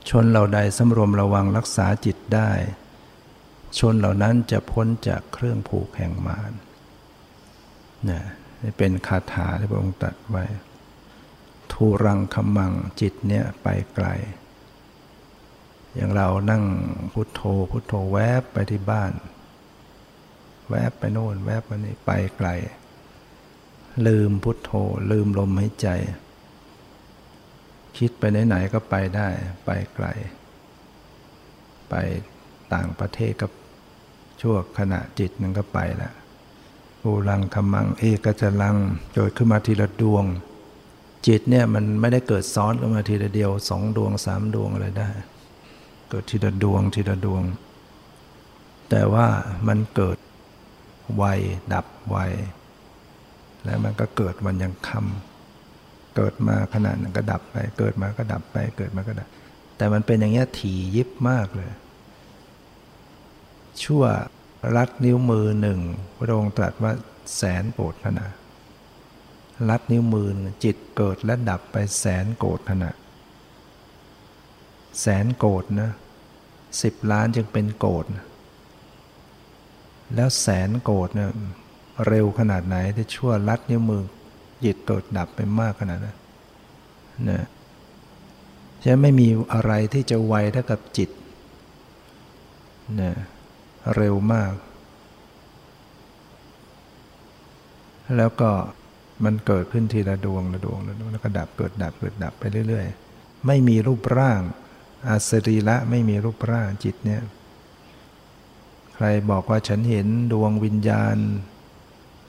[0.09, 2.51] ชนเหล่าใดสำรวมระวังรักษาจิตได้
[3.79, 6.53] ชนเหล่านั้นจะพ้นจากเครื่องผูกแห่งมาร
[8.11, 8.21] นี่
[8.79, 10.45] เป็นคาถาที่พระองค์ตรัสไว้
[11.73, 14.09] ทูรังคมังจิตเนี่ยไปไกล
[15.95, 16.64] อย่างเรานั่ง
[17.12, 17.40] พุทโธ
[17.71, 19.12] พุทโธแวบไปที่บ้าน
[20.71, 22.49] แวบไปโน่น แวบมานี่ไปไกล
[24.07, 24.71] ลืมพุทโธ
[25.11, 25.88] ลืมลมหายใจ
[27.99, 29.29] คิดไปไหนๆก็ไปได้
[29.64, 30.07] ไปไกล
[31.88, 31.95] ไป
[32.75, 33.51] ต่างประเทศกับ
[34.40, 36.14] ชั่วขณะจิตนึงก็ไปแล้ว
[37.07, 38.77] ภูลังคมัง เอกจลัง
[39.14, 40.25] เกิดขึ้นมาทีละดวง
[41.27, 45.11] จิตเนี่ยมันไม่ได้เกิดซ้อนขึ้นมาทีละเดียวสองดวงสามดวงอะไรได้
[46.11, 47.42] เกิดทีละดวงทีละดวง
[48.90, 49.27] แต่ว่า
[49.69, 50.19] มันเกิด
[51.16, 51.25] ไว
[51.73, 52.16] ดับไว
[53.64, 59.29] แล้วมันก็เกิดวันยังคำเกิดมาขนาดนั้นก็ดับไป เกิดมาก็ดับไป เกิดมาก็ดับ
[59.77, 61.71] แต่มันเป็นอย่างเงี้ยถี่ยิบมากเลย
[63.85, 64.05] ชั่ว
[64.75, 65.81] รัดนิ้วมือหนึ่ง
[66.19, 66.93] พระองค์ตรัสว่า
[67.37, 68.27] แสนโกรธขณะ
[69.69, 70.29] รัดนิ้วมือ
[70.65, 72.91] จิตเกิดและดับไปแสนโกรธขณะ
[75.01, 75.91] แสนโกรธนะ
[76.83, 78.05] สิบล้านจึงเป็นโกรธ
[80.15, 81.31] แล้วแสนโกรธเนี่ย
[82.07, 84.03] เร็วขนาดไหนที่ชั่วลัดนิ้วมือ
[84.65, 86.17] จิตเกิดดับไปมากขนาดนั้น
[87.31, 87.45] นะ
[88.83, 91.11] ฉะนั้นไม่มีอะไรที่จะไวเท่ากับจิต
[93.01, 93.13] นะ
[93.94, 94.53] เร็วมาก
[98.16, 98.51] แล้วก็
[99.25, 104.40] มันเกิดขึ้นทีละดวงละดวงละดวงแล้วก็ดับเกิดดับเกิดดับไปเรื่อยๆ ไม่มีรูปร่าง
[105.09, 107.22] อาสรีละไม่มีรูปร่างจิตเนี่ย
[108.94, 111.16] ใครบอกว่าฉันเห็นดวงวิญญาณ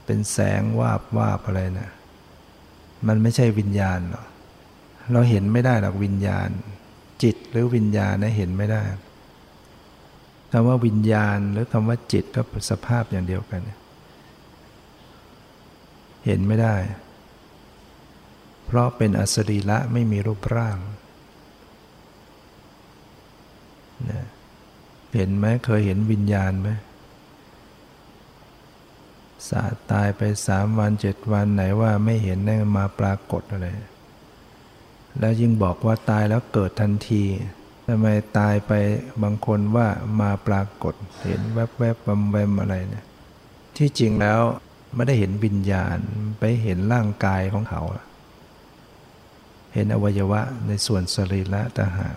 [0.05, 1.89] เป็นแสงวาบวาบอะไรนะ
[3.07, 4.25] มันไม่ใช่วิญญาณหรอก
[5.11, 6.49] เราเห็นไม่ได้หรอกวิญญาณ
[7.23, 8.83] จิตหรือวิญญาณนะเห็นไม่ได้
[10.51, 13.61] คำว่าวิญญาณหรือคำว่าจิตก็สภาพอย่างเดียวกัน
[16.25, 16.75] เห็นไม่ได้
[18.65, 20.77] เพราะเป็นอสรีละไม่มีรูปร่าง
[24.09, 24.25] นะ
[25.15, 26.69] เห็นไหมเคยเห็นวิญญาณไหม
[29.49, 33.67] สาตายไปสามวันเจ็ดวันไหนว่าไม่เห็นได้มาปรากฏอะไร
[35.19, 37.23] แล้วยิ่งบอกว่าตายแล้วเกิดทันที
[37.89, 38.71] ทำไมตายไป
[39.23, 39.87] บางคนว่า
[40.21, 43.05] มาปรากฏเห็นแวบๆแวมแวมอะไรเนี่ย
[43.77, 44.39] ที่จริงแล้ว
[44.95, 45.97] ไม่ได้เห็นวิญญาณ
[46.39, 47.81] ไปเห็นร่างกายของเขา
[49.73, 52.15] เห็นอวัยวะในส่วนสรีระต่างหาก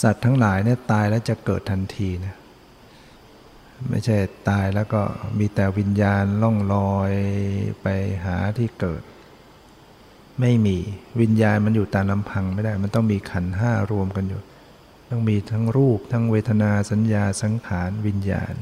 [0.00, 2.36] สัตว์ทั้งหลายเนี่ยตายแล้วจะเกิดทันทีนะ
[3.88, 4.16] ไม่ใช่
[4.48, 5.02] ตายแล้วก็
[5.38, 7.12] มีแต่วิญญาณล่องลอย
[7.82, 7.86] ไป
[8.24, 9.02] หาที่เกิด
[10.40, 10.76] ไม่มี
[11.20, 14.42] วิญญาณมันอยู่ตามลำพังไม่ได้ มันต้องมีขันห้ารวมกันอยู่
[15.10, 18.54] ต้องมีทั้งรูป ทั้งเวทนาสัญญาสังขารวิญญาณ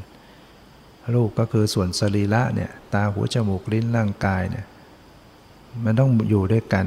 [1.14, 4.66] รูปก็คือส่วนสรีระเนี่ยตาหูจมูกลิ้นร่างกายเนี่ย
[5.84, 6.86] มันต้องอยู่ด้วยกัน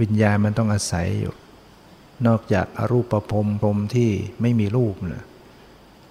[0.00, 1.34] วิญญาณมันต้องอาศัยอยู่
[2.26, 5.24] นอกจากอรูปภพพรมที่ไม่มีรูปนะ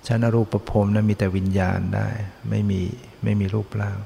[0.07, 2.07] ชั้นอรูปภพนะมีแต่วิญญาณได้
[2.49, 2.81] ไม่มี
[3.23, 3.97] ไม่มีรูปร่าง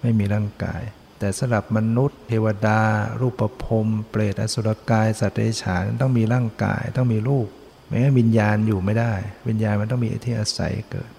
[0.00, 0.82] ไม่มีร่างกาย
[1.22, 2.80] แต่สำหรับมนุษย์ เทวดา
[3.20, 7.48] รูปภพเปรตอสุรกาย สัตว์เดรัจฉานต้องมีร่างกายต้องมีรูป
[7.86, 9.12] ไม่งั้นวิญญาณอยู่ไม่ได้
[9.48, 11.10] วิญญาณมันต้องมีที่อาศัยเกิด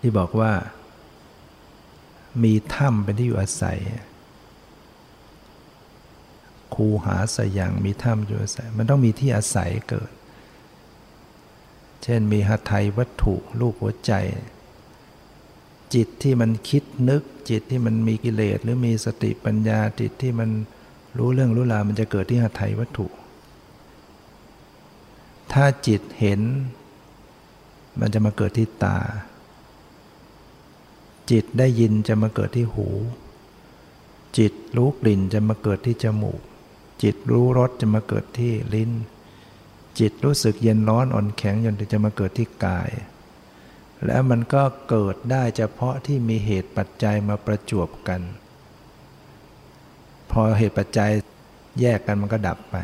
[0.00, 0.52] ที่บอกว่า
[2.44, 3.78] มีถ้ำเป็นที่อยู่อาศัย
[6.74, 10.10] คูหาสยังมีถ้ำอยู่อาศัย มันต้องมีที่อาศัยเกิด
[12.02, 14.12] เช่นมีหัตถยวัตถุลูกหัวใจ
[15.94, 20.50] จิตที่มันคิดนึก จิตที่มันมีกิเลสหรือมีสติปัญญาจิตที่มัน
[21.18, 23.06] รู้เรื่องรู้ราวมันจะเกิดที่หัตถยวัตถุ
[25.52, 26.40] ถ้าจิตเห็น
[28.00, 28.98] มันจะมาเกิดที่ตา
[31.30, 32.88] จิตได้ยินจะมาเกิดที่หู
[34.38, 36.40] จิตรู้กลิ่นจะมาเกิดที่จมูก
[37.02, 38.90] จิตรู้รสจะมาเกิดที่ลิ้น
[39.98, 42.90] จิตรู้สึกเย็นร้อนอ่อนแข็งจนจะมาเกิดที่กาย
[44.06, 48.20] แล้วมันก็เกิดได้เฉพาะที่มีเหตุปัจจัยมาประจวบกัน
[50.30, 51.10] พอเหตุปัจจัย
[51.80, 52.76] แยกกันมันก็ดับไป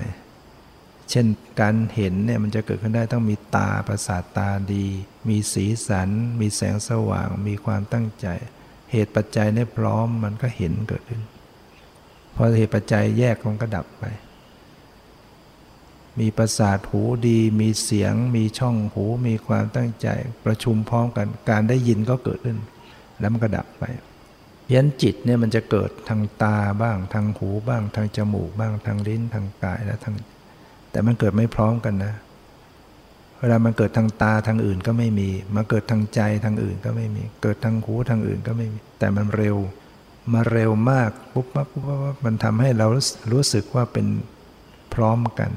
[1.10, 1.26] เช่น
[1.60, 4.86] การเห็นเนี่ยมันจะเกิดขึ้นได้ต้องมีตาประสาทตาดี
[5.28, 8.26] มีสีสัน มีแสงสว่าง มีความตั้งใจ
[8.92, 11.22] เหตุปัจจัยเนี่ยพร้อมมันก็เห็นเกิดขึ้น
[12.34, 14.04] พอเหตุปัจจัยแยกมันก็ดับไป
[16.20, 20.08] มีประสาทหูดี มีเสียง มีช่องหู มีความตั้งใจ
[20.44, 22.58] ประชุมพร้อมกัน การได้ยินก็เกิดขึ้น
[23.20, 23.84] แล้วมันก็ดับไป
[24.72, 30.14] ยันจิตเนี่ยมันจะเกิดทางตาบ้างทางหูบ้างทางจมูกบ้างทางลิ้นทางกายและทาง
[30.90, 32.14] แต่มันเกิดไม่พร้อมกันนะ
[33.38, 39.56] เวลามันเกิดทางตาทางอื่นก็ไม่มี มาเกิดทางใจทางอื่นก็ไม่มี เกิดทางหูทางอื่นก็ไม่มี แต่มันเร็ว
[40.32, 42.86] มาเร็วมากปุ๊บปั๊บปุ๊บปั๊บมันทำให้เรา
[43.32, 44.06] รู้สึกว่าเป็น
[44.94, 45.50] พร้อมกัน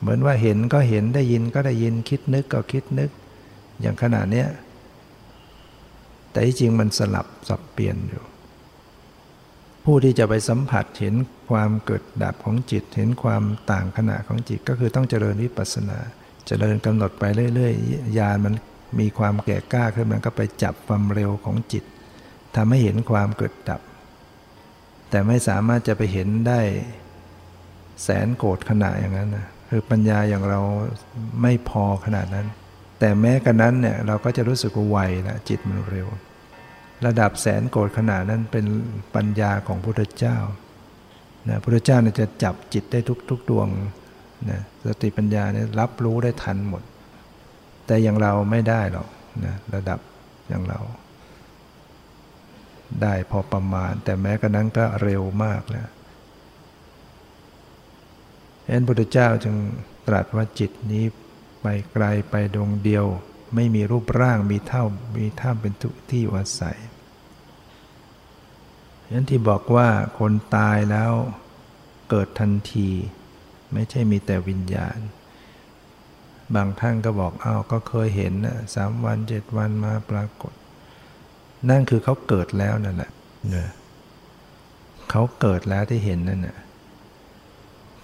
[0.00, 3.10] เหมือนว่าเห็นก็เห็นได้ยินก็ได้ยินคิดนึกก็คิดนึก
[3.80, 4.44] อย่างขนาดนี้
[6.30, 8.24] แต่ที่จริงมันสลับสับเปลี่ยนอยู่
[9.84, 11.14] ผู้ที่จะไปสัมผัสเห็น
[11.50, 15.98] ความเกิดดับของจิต เห็นความต่างขณะของจิตก็คือต้องเจริญวิปัสสนา
[16.46, 18.54] เจริญกำหนดไปเรื่อยๆญาณมัน
[19.00, 21.84] มีความแก่กล้าขึ้นมันก็ไปจับความเร็วของจิต
[22.56, 23.80] ทำให้เห็นความเกิดดับ
[25.10, 26.60] แต่ไม่สามารถจะไปเห็นได้
[28.02, 30.60] แสนโกรธขณะอย่างนั้นนะ คือปัญญาอย่างเรา
[31.42, 32.46] ไม่พอขนาดนั้น
[32.98, 36.08] แต่แม้กระนั้นเนี่ยเราก็จะรู้สึกว่าไวนะจิตมันเร็ว
[37.06, 38.66] ระดับแสนโกรธขนาดนั้นเป็น
[39.14, 40.38] ปัญญาของพระพุทธเจ้า
[41.48, 43.68] นะพระพุทธเจ้าเนี่ยจะจับจิตได้ทุกทุกดวง
[44.50, 46.82] นะสติปัญญาเนี่ยรับรู้ได้ทันหมด
[47.86, 49.08] แต่อย่างเราไม่ได้หรอก
[49.44, 49.98] นะระดับ
[50.48, 50.80] อย่างเรา
[53.02, 55.88] ได้พอประมาณ แต่แม้กระนั้นก็เร็วมากแล้ว
[58.68, 59.56] ฉะนั้นพุทธเจ้าจึง
[60.06, 61.04] ตรัสว่าจิตนี้
[61.62, 63.06] ไปไกลไปดวงเดียว
[63.54, 64.84] ไม่มีรูปร่างมีเท่า
[65.16, 66.78] มีท่าเป็นทุกที่อาศัย
[69.04, 69.88] ฉะนั้นที่บอกว่า
[70.18, 71.12] คนตายแล้ว
[72.10, 72.88] เกิดทันที
[73.72, 74.98] ไม่ใช่มีแต่วิญญาณ
[76.54, 80.52] บางท่านก็บอกอ้าวก็เคยเห็นนะสามวันเจ็ดวันมาปรากฏ
[81.68, 83.10] นั่นคือเขาเกิดแล้วนั่นแหละ
[83.48, 83.68] เนี่ย
[85.10, 86.58] เขาเกิดแล้วที่เห็นนั่นน่ะ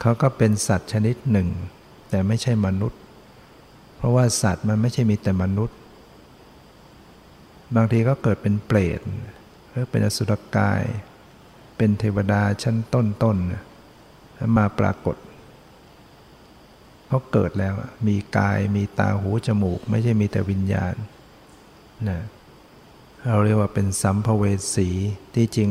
[0.00, 1.48] เขาก็เป็นสัตว์ชนิดหนึ่ง
[2.10, 3.00] แต่ไม่ใช่มนุษย์
[3.96, 5.76] เพราะว่าสัตว์มันไม่ใช่มีแต่มนุษย์
[7.76, 9.00] บางทีก็เกิดเป็นเปรต
[9.70, 10.82] หรือเป็นอสุรกาย
[11.76, 15.16] เป็นเทวดาชั้นต้นๆมาปรากฏ
[17.06, 17.74] เขาเกิดแล้ว
[18.08, 20.94] มีกายมีตาหูจมูก ไม่ใช่มีแต่วิญญาณ
[22.08, 22.20] นะ
[23.28, 24.88] เราเรียกว่าเป็นสัมภเวสี
[25.34, 25.68] ที่จริง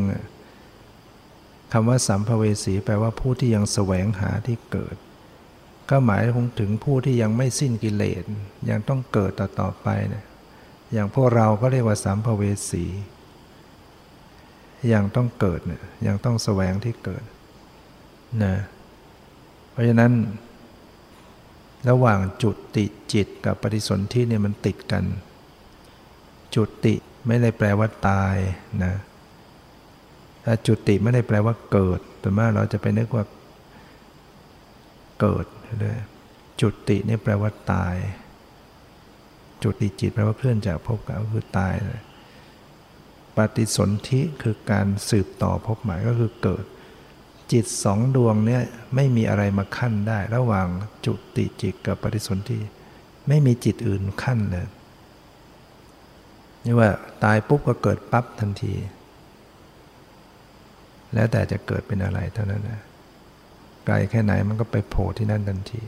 [1.75, 4.95] คำว่าสัมภเวสีแปลว่าผู้ที่ยังแสวงหาที่เกิด
[5.89, 6.23] ก็หมาย
[6.59, 8.23] ถึงผู้ที่ยังไม่สิ้นกิเลส
[8.69, 10.25] ยังต้องเกิดต่อต่อไปเนี่ย
[10.93, 12.85] อย่างพวกเราก็เรียกว่าสัมภเวสี
[14.93, 17.23] ยังต้องเกิดเนี่ยยังต้องแสวงที่เกิด
[18.43, 18.55] นะ
[19.71, 20.11] เพราะฉะนั้น
[21.89, 25.03] ระหว่างจุดติจิตกับปฏิสนธิเนี่ยมันติดกัน
[26.55, 26.95] จุดติ
[27.27, 28.35] ไม่ได้แปลว่าตาย
[28.83, 28.93] นะ
[30.67, 33.25] จุติไม่ได้แปลว่าเกิด แต่มากเราจะไปนึกว่า
[35.21, 35.45] เกิด
[35.79, 35.97] เลย
[36.61, 37.95] จุตินี่แปลว่าตาย
[39.63, 42.01] จุติจิตแปลว่าเคลื่อนจากภพก็คือตายเลย
[43.37, 46.65] ปฏิสนธิคือการสืบต่อพบหมายก็คือเกิด
[47.51, 48.61] จิตสองดวงเนี่ย
[48.95, 50.67] ไม่มีอะไรมาขั้นได้ ระหว่าง
[51.05, 52.59] จุติจิตกับปฏิสนธิ
[53.27, 54.67] ไม่มีจิตอื่นขั้นเลย
[56.65, 56.89] นี่ว่า
[57.23, 58.73] ตายปุ๊บก็เกิดปั๊บทันที
[61.13, 62.81] แล้วแต่จะเกิดเป็นอะไรเท่านั้นนะ
[63.85, 65.81] ไกลแค่ไหนมันก็ไปโผล่ที่นั่นทันที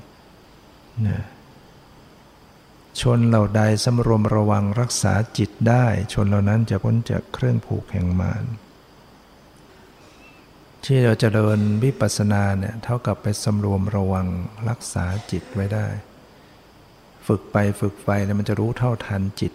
[1.07, 1.19] นะ
[3.01, 8.45] ชนเหล่าใดสำรวมระวังรักษาจิตได้ ชนเหล่านั้นจะพ้นจากเครื่องผูกแห่งมาร
[10.85, 14.27] ที่เราจะเดินวิปัสสนาเนี่ยเท่ากับไปสำรวมระวัง
[14.69, 15.87] รักษาจิตไว้ได้
[17.27, 19.53] ฝึกไปฝึกไปแล้วมันจะรู้เท่าทันจิต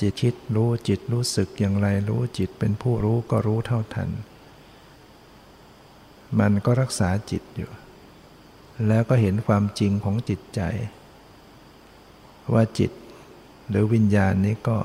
[0.00, 4.08] จิตคิดรู้จิตรู้สึกอย่างไรรู้จิตเป็นผู้รู้ก็รู้เท่าทัน
[6.38, 7.70] มันก็รักษาจิตอยู่
[8.88, 10.60] แล้วก็เห็นความจริงของจิตใจ
[12.52, 12.90] ว่าจิต
[13.68, 14.76] หรือวิญญาณนี้ก็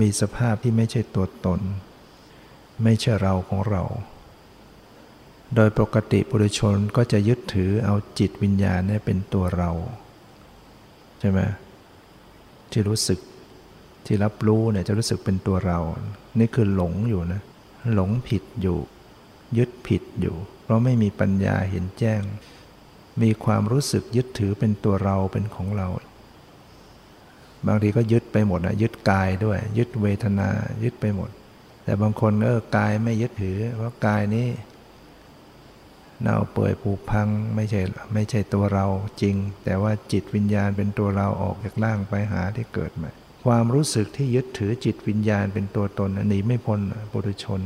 [0.00, 1.60] มีสภาพที่ไม่ใช่ตัวตน
[2.82, 3.82] ไม่ใช่เราของเรา
[5.54, 9.70] โดยปกติปุถุชนก็จะยึดถือเอาจิตวิญญาณนี่เป็นตัวเรา
[11.20, 11.40] ใช่ไหม
[12.70, 13.18] ที่รู้สึก
[14.06, 15.78] ที่รับรู้เนี่ยจะรู้สึกเป็นตัวเรา
[16.38, 17.40] นี่คือหลงอยู่นะ
[17.94, 18.78] หลงผิดอยู่
[19.58, 20.36] ยึดผิดอยู่
[20.72, 22.22] ราะไม่มีปัญญาเห็นแจ้ง
[23.22, 25.88] มีความรู้สึกยึดถือเป็นตัวเราเป็นของเรา
[27.66, 30.48] บางทีก็ยึดไปหมดนะยึดกายด้วย ยึดเวทนา
[30.84, 31.30] ยึดไปหมด
[31.84, 34.48] แต่บางคนเออกายไม่ยึดถือ เพราะกายนี้
[36.22, 37.80] เน่าเปื่อยผุพังไม่ใช่
[38.14, 38.86] ไม่ใช่ตัวเรา
[39.22, 43.10] จริง แต่ว่าจิตวิญญาณเป็นตัวเราออกจากร่างไปหาที่เกิดใหม่
[43.44, 46.80] ความรู้สึกที่ยึดถือจิตวิญญาณเป็นตัวตนหนีไม่พ้น
[47.12, 47.60] ปุถุชน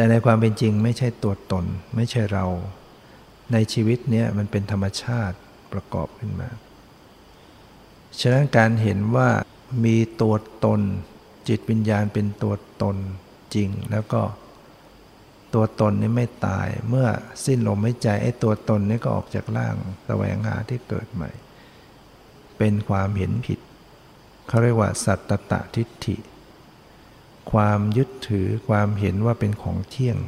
[0.00, 1.64] แต่ในความเป็นจริงไม่ใช่ตัวตน
[1.96, 2.46] ไม่ใช่เรา
[3.52, 5.36] ในชีวิตเนี้ยมันเป็นธรรมชาติ
[5.72, 6.48] ประกอบขึ้นมา
[8.20, 9.28] ฉะนั้นการเห็นว่า
[9.84, 10.34] มีตัว
[10.64, 10.80] ตน
[11.48, 12.96] จิตวิญญาณเป็นตัวตน
[13.54, 14.22] จริง แล้วก็
[15.54, 17.08] ตัวตนนี้ไม่ตาย เมื่อ
[17.44, 19.74] สิ้นลมหายใจไอ้ตัวตนนี้ก็ออกจากร่าง
[20.06, 21.30] แสวงหาที่เกิดใหม่
[22.58, 23.58] เป็นความเห็นผิด
[24.48, 26.16] เขาเรียกว่าสัตตตทิฏฐิ
[27.52, 30.18] ความยึดถือความเห็นว่าเป็นของเที่ยง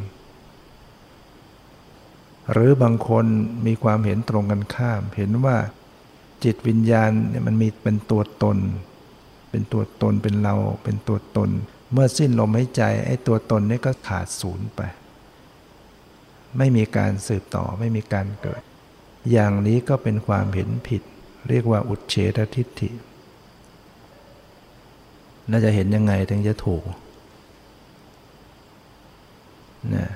[2.53, 3.27] หรือบางคน
[3.66, 5.57] มีความเห็นตรงกันข้าม เห็นว่า
[6.45, 8.59] จิตวิญญาณเนี่ยมันมีเป็นตัวตน
[9.51, 10.55] เป็นตัวตนเป็นเรา
[10.85, 11.51] เป็นตัวตน
[11.93, 14.81] เมื่อสิ้นลมหายใจไอ้ตัวตนนี่ก็ขาดศูนย์ไป
[16.59, 18.62] ไม่มีการสืบต่อไม่มีการเกิด
[19.31, 21.03] อย่างนี้ก็เป็นความเห็นผิด
[21.49, 22.91] เรียกว่าอุดเฉททิฏฐิ
[25.51, 26.83] น่าจะเห็นยังไงถึงจะถูก
[29.95, 30.09] นะ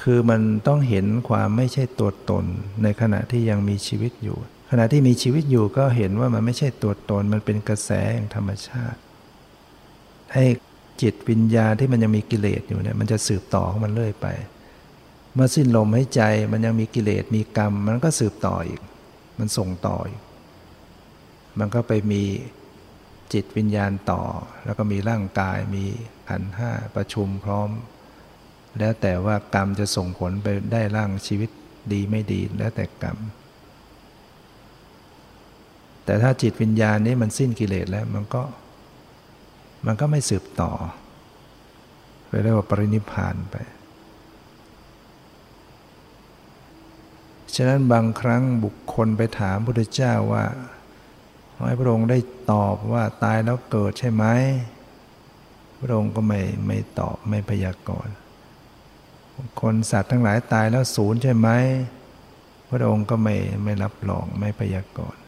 [0.00, 2.44] คือมันต้องเห็นความไม่ใช่ตัวตน
[2.82, 4.38] ในขณะที่ยังมีชีวิตอยู่
[4.70, 9.00] ขณะที่มีชีวิตอยู่ก็เห็นว่ามันไม่ใช่ตัวตน มันเป็นกระแสแห่งธรรมชาติ
[10.34, 10.44] ให้
[11.02, 14.26] จิตวิญญาณที่มันยังมีกิเลสอยู่เนี่ยมันจะสืบต่อของมันเรื่อยไป
[15.34, 16.22] เมื่อสิ้นลมหายใจ
[16.52, 18.80] มันยังมีกิเลสมีกรรม มันก็สืบต่ออีก
[19.38, 20.20] มันส่งต่ออีก
[21.58, 22.22] มันก็ไปมี
[23.32, 24.22] จิตวิญญาณต่อ
[24.64, 25.84] แล้วก็มีร่างกายมี
[26.28, 27.70] ขันห้าประชุมพร้อม
[28.78, 31.50] แล้วแต่ว่ากรรมจะส่งผลไปได้ร่างชีวิต
[31.92, 33.16] ดีไม่ดีแล้วแต่กรรม
[36.04, 38.42] แต่ถ้าจิตวิญญาณนี้มันสิ้นกิเลสแล้วมันก็
[39.86, 40.72] มันก็ไม่สืบต่อ
[42.28, 43.56] ไปเรียกว่าปรินิพานไป
[47.54, 50.44] ฉะนั้นบางครั้งบุคคลไปถามพระพุทธเจ้าว่า
[51.58, 52.18] ขอให้พระองค์ได้
[52.52, 54.24] ตอบว่าตายแล้วเกิดใช่ไหม
[55.80, 58.14] พระองค์ก็ไม่ไม่ตอบไม่พยากรณ์
[59.60, 61.48] คนสัตว์ทั้งหลายตายแล้วศูนย์ใช่ไหม
[62.70, 65.22] พระองค์ก็ไม่ไม่รับรองไม่พยากรณ์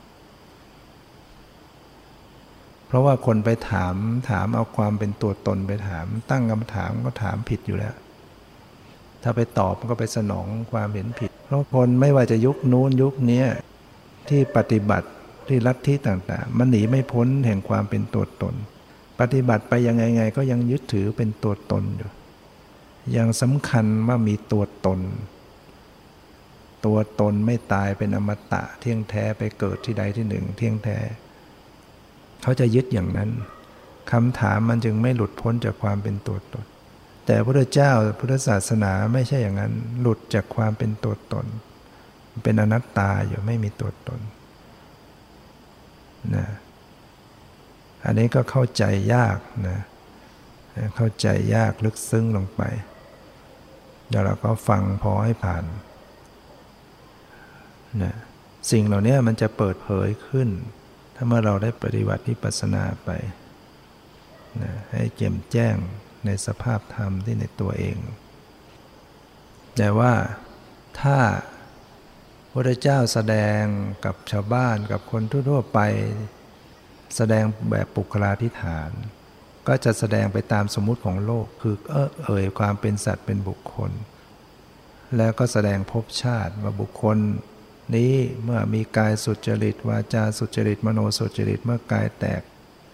[2.86, 3.94] เพราะว่าคนไปถาม
[4.30, 7.94] ถามเอาความเป็นตัวตนไปถาม ตั้งคำถามก็ถามผิดอยู่แล้ว
[9.22, 13.44] ถ้าไปตอบก็ไปสนองความเห็นผิด เพราะคนไม่ว่าจะยุคนู้นยุคนี้
[14.28, 15.08] ที่ปฏิบัติ
[15.50, 18.54] ที่ลัทธิต่างๆ มันหนีไม่พ้นแห่งความเป็นตัวตน
[19.20, 22.10] ปฏิบัติไปยังไงไงก็ยังยึดถือเป็นตัวตนอยู่
[23.16, 25.00] ยังสำคัญว่ามีตัวตน
[26.86, 30.98] ตัวตนไม่ตายเป็นอมตะเที่ยงแท้ไปเกิดที่ใดที่หนึ่ง เที่ยงแท้
[32.42, 33.30] เขาจะยึดอย่างนั้น
[34.12, 36.64] คำถามมันจึงไม่หลุดพ้นจากความเป็นตัวตน
[37.26, 41.46] แต่พระเจ้าพุทธศาสนาไม่ใช่อย่างนั้น หลุดจากความเป็นตัวตน
[42.44, 44.20] เป็นอนัตตาอยู่ไม่มีตัวตน
[46.36, 46.46] นะ
[48.04, 49.38] อันนี้ก็เข้าใจยาก
[49.68, 49.78] นะ
[50.96, 52.62] เข้าใจยากลึกซึ้งลงไป
[54.08, 55.64] เดี๋ยวเราก็ฟังพอให้ผ่าน
[58.02, 58.14] นะ
[58.70, 60.48] สิ่งเหล่านี้มันจะเปิดเผยขึ้น
[61.14, 63.10] ถ้าเมื่อเราได้ปฏิบัติวิปัสสนาไป
[64.62, 65.76] นะให้เจ่มแจ้ง
[66.24, 67.98] ในสภาพธรรมที่ในตัวเอง
[69.76, 70.12] แต่ว่า
[71.00, 71.18] ถ้า
[72.58, 73.62] พระเจ้าแสดง
[74.04, 75.78] กับชาวบ้านกับคนทั่วๆไป
[77.16, 78.90] แสดงแบบปุคลาธิฐาน
[79.68, 83.90] ก็จะแสดงไปตามสมมุติของโลก คือเออเอ่ยความเป็นสัตว์เป็นบุคคล
[85.16, 87.18] แล้วก็แสดงภพชาติว่าบุคคล
[87.96, 88.12] นี้
[88.44, 92.42] เมื่อมีกายสุจริตวาจาสุจริตมโนสุจริตเมื่อกายแตก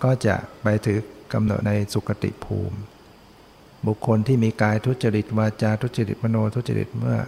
[0.05, 0.99] ก็จะไปถือ
[1.33, 2.79] กำเนิดในสุคติภูมิ
[3.87, 7.19] บุคคลที่มีกายทุจริตวาจาทุจริตมโนทุจริตเมื่อ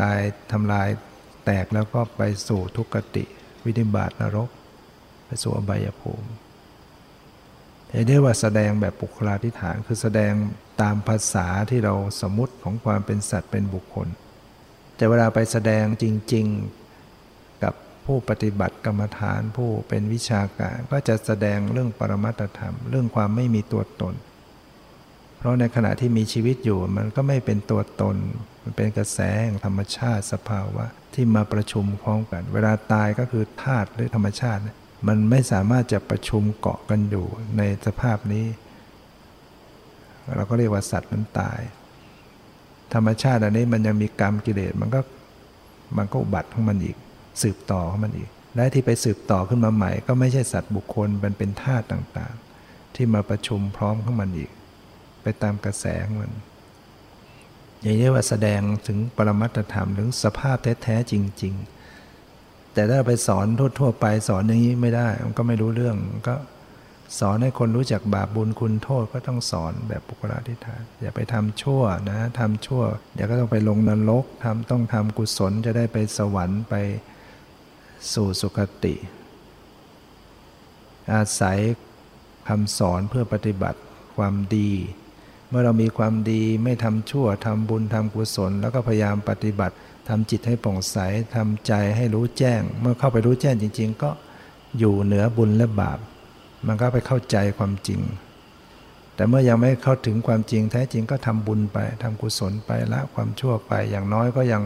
[0.00, 0.20] กาย
[0.52, 0.88] ทำลาย
[1.44, 3.24] แตกแล้วก็ไปสู่ทุกขติ
[3.64, 4.48] วินิบาตนรก
[5.26, 6.28] ไปสู่อบายภูมิ
[8.06, 10.32] เรียกว่าแสดงแบบปุคลาธิฐานคือแสดง
[10.82, 14.08] ตามภาษาที่เราสมมติของความเป็นสัตว์เป็นบุคคล
[14.96, 16.46] แต่เวลาไปแสดงจริง
[17.04, 17.74] ๆ กับ
[18.06, 24.14] ผู้ปฏิบัติกรรมฐานผู้เป็นวิชาการ ก็จะแสดงเรื่องปรมัตธรรม เรื่องความไม่มีตัวตน
[25.42, 28.16] เพราะในขณะที่มีชีวิตอยู่มันก็ไม่เป็นตัวตน
[28.62, 30.84] มันเป็นกระแสแห่งธรรมชาติสภาวะ
[31.14, 34.60] ที่มาประชุมพร้อมกัน เวลาตายก็คือธาตุหรือธรรมชาติ
[35.08, 37.26] มันไม่สามารถจะประชุมเกาะกันอยู่
[37.58, 38.46] ในสภาพนี้
[40.36, 41.60] เราก็เรียกว่าสัตว์นั้นตาย
[42.94, 45.00] ธรรมชาติอันนี้มันยังมีกรรมกิเลสมันก็
[45.96, 46.96] มันก็อุบัติของมันอีก
[47.42, 54.50] สืบต่อของมันอีก และที่ไปสืบต่อขึ้นมาใหม่ ก็ไม่ใช่สัตว์บุคคลมันเป็นธาตุต่างๆ ที่มาประชุมพร้อมของมันอีก
[55.22, 56.32] ไปตามกระแสของมัน
[57.82, 61.54] อย่างนี้ว่าแสดงถึงปรมัตธรรมถึงสภาพแท้ๆจริง
[62.14, 63.46] ๆ แต่ถ้าไปสอน
[63.78, 65.96] ทั่วๆไปสอนอย่างนี้ไม่ได้ มันก็ไม่รู้เรื่อง
[66.28, 66.36] ก็
[67.20, 72.82] สอนให้คนรู้จักบาปบุญคุณโทษก็ต้องสอนแบบปุกราธิฐานอย่าไปทำชั่วนะทำชั่ว
[73.14, 76.74] เดี๋ยวก็ต้องไปลงนรกทำต้องทำกุศลจะได้ไปสวรรค์ไป
[78.12, 78.94] สู่สุคติ
[81.12, 81.58] อาศัย
[82.48, 83.80] คำสอนเพื่อปฏิบัติ
[84.16, 84.70] ความดี
[85.52, 89.74] มื่อเรามีความดีไม่ทำชั่วทำบุญทำกุศล แล้วก็พยายามปฏิบัติ
[90.08, 90.96] ทำจิตให้ผ่องใส
[91.34, 94.10] ทำใจให้รู้แจ้ง เมื่อเข้าไปรู้แจ้งจริง ๆ ก็
[94.78, 95.98] อยู่เหนือบุญและบาป
[96.66, 98.00] มันก็ไปเข้าใจความจริง
[99.14, 104.62] แต่เมื่อยังไม่เข้าถึงความจริงแท้จริงก็ทำบุญไปทำกุศลไปละความชั่วไปอย่างน้อยก็ยัง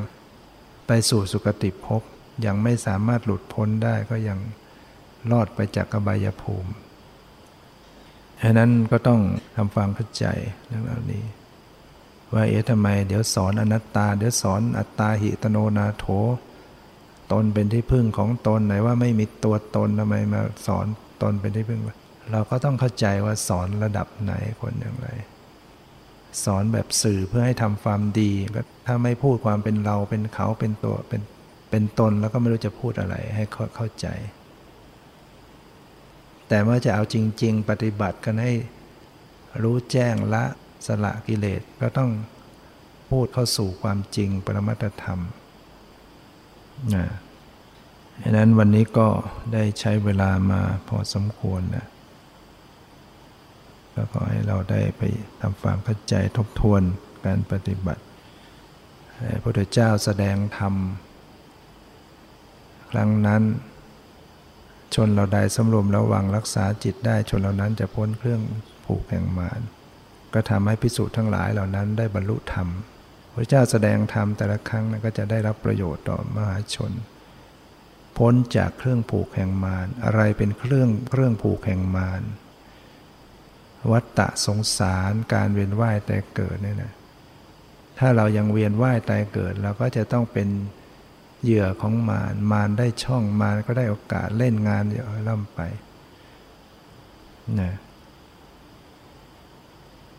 [0.87, 2.03] ไปสู่สุคติภพ
[2.47, 4.39] ยังไม่สามารถหลุดพ้นได้ก็ยัง
[5.31, 6.71] รอดไปจากอบายภูมิ
[8.43, 9.21] ฉะนั้นก็ต้อง
[9.57, 10.27] ทำความเข้าใจ
[10.67, 11.25] เรื่องเหล่านี้
[12.35, 16.07] ว่าเอ๊ะทำไม เดี๋ยวสอนอนัตตา เดี๋ยวสอนอัตตาหิตโนนาโถ
[17.33, 20.87] ตนเป็นที่พึ่งของตนไหนว่าไม่มีตัวตนทำไมมาสอน
[21.23, 21.81] ตนเป็นที่พึ่ง
[22.33, 25.09] เราก็ต้องเข้าใจว่าสอนระดับไหนคนอย่างไร
[26.45, 31.23] สอนแบบสื่อเพื่อให้ทำความดีก็ถ้าไม่พูดความเป็นเราเป็นเขาเป็นตัวเป็น
[31.71, 33.45] เป็นตนแล้วก็ไม่รู้จะพูดอะไรให้
[33.77, 34.07] เข้าใจ
[36.49, 38.53] แต่เมื่อจะเอาจริง ๆ ปฏิบัติกันให้
[39.63, 40.45] รู้แจ้งละ
[40.87, 42.11] สละกิเลสก็ต้อง
[43.11, 45.21] พูดเข้าสู่ความจริงปรมัตธรรม
[46.95, 47.07] นะ
[48.21, 49.09] ดังนั้นวันนี้ก็
[49.53, 51.87] ได้ใช้เวลามาพอสมควรนะ
[53.95, 55.03] ก็ขอให้เราได้ไป
[55.41, 56.83] ทำความเข้าใจทบทวน
[57.25, 58.03] การปฏิบัติ
[59.31, 60.75] พระพุทธเจ้าแสดงธรรม
[62.91, 63.43] ครั้งนั้น
[64.95, 68.41] ชนเราใดสำรวมระวังรักษาจิตได้ชนเหล่านั้นจะพ้นเครื่อง
[68.87, 69.61] ผูกแห่งมาร
[70.35, 72.69] ก็ทำให้พิสูจน์ทั้งหลายเหล่านั้นได้บรรลุธรรม
[73.35, 76.93] พระเจ้าแสดงธรรมแต่ละครั้งก็จะได้รับประโยชน์ต่อมหาชน
[78.19, 82.23] พ้นจากเครื่องผูกแห่งมารอะไรเป็นเครื่องเครื่องผูกแห่งมาร
[83.93, 86.93] วัฏฏะสงสารการเวียนว่ายแต่เกิดเนี่ยนะ
[87.99, 90.49] ถ้าเรายังเวียนว่ายตายเกิดเราก็จะต้องเป็น
[91.47, 95.61] เหยื่อของมารมารได้ช่องมารก็ได้โอกาสเล่นงานเยอะล่ำไป
[97.61, 97.73] นะ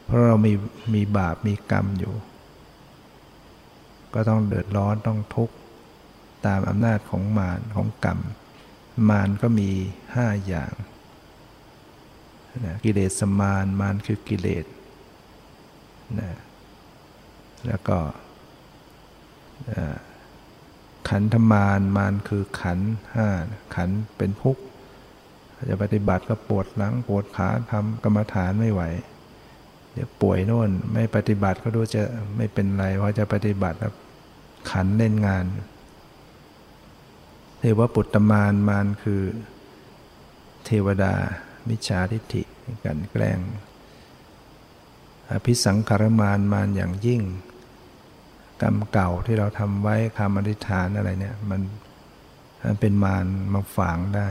[0.05, 0.53] เพราะเรามี
[0.93, 2.13] มีบาปมีกรรมอยู่
[4.13, 5.55] ก็ต้องเดือดร้อนต้องทุกข์
[6.45, 8.19] ตามอำนาจของมารของกรรม
[9.09, 9.69] มารก็มี
[10.15, 10.73] ห้าอย่าง
[12.65, 14.65] นะกิเลสมารมารคือกิเลส
[16.19, 16.31] นะ
[17.67, 17.97] แล้วก็
[21.09, 22.79] ขันธมารมารคือขัน
[23.13, 23.27] ห้า
[23.75, 24.57] ขันเป็นพุก
[25.69, 28.81] จะปฏิบัติก็ปวดหลังปวดขาทำกรรมฐานไม่ไหว
[29.93, 32.03] เดี๋ยวป่วยโน่นไม่ปฏิบัติก็ดูจะ
[32.37, 33.93] ไม่เป็นไรเพราะจะปฏิบัติแล้ว
[34.71, 35.45] ขันเล่นงาน
[37.59, 39.21] เทวปุตตมารมารคือ
[40.65, 41.13] เทวดา
[41.67, 42.43] มิจฉาทิฏฐิ
[42.85, 43.39] กันแกล้ง
[45.31, 47.21] อภิสังขารมารมารอย่างยิ่ง
[48.61, 51.61] กรรมเก่าที่เราทำไว้คำอธิษฐานอะไรเนี่ย มัน
[52.63, 54.29] มันเป็นมารมาฝังได้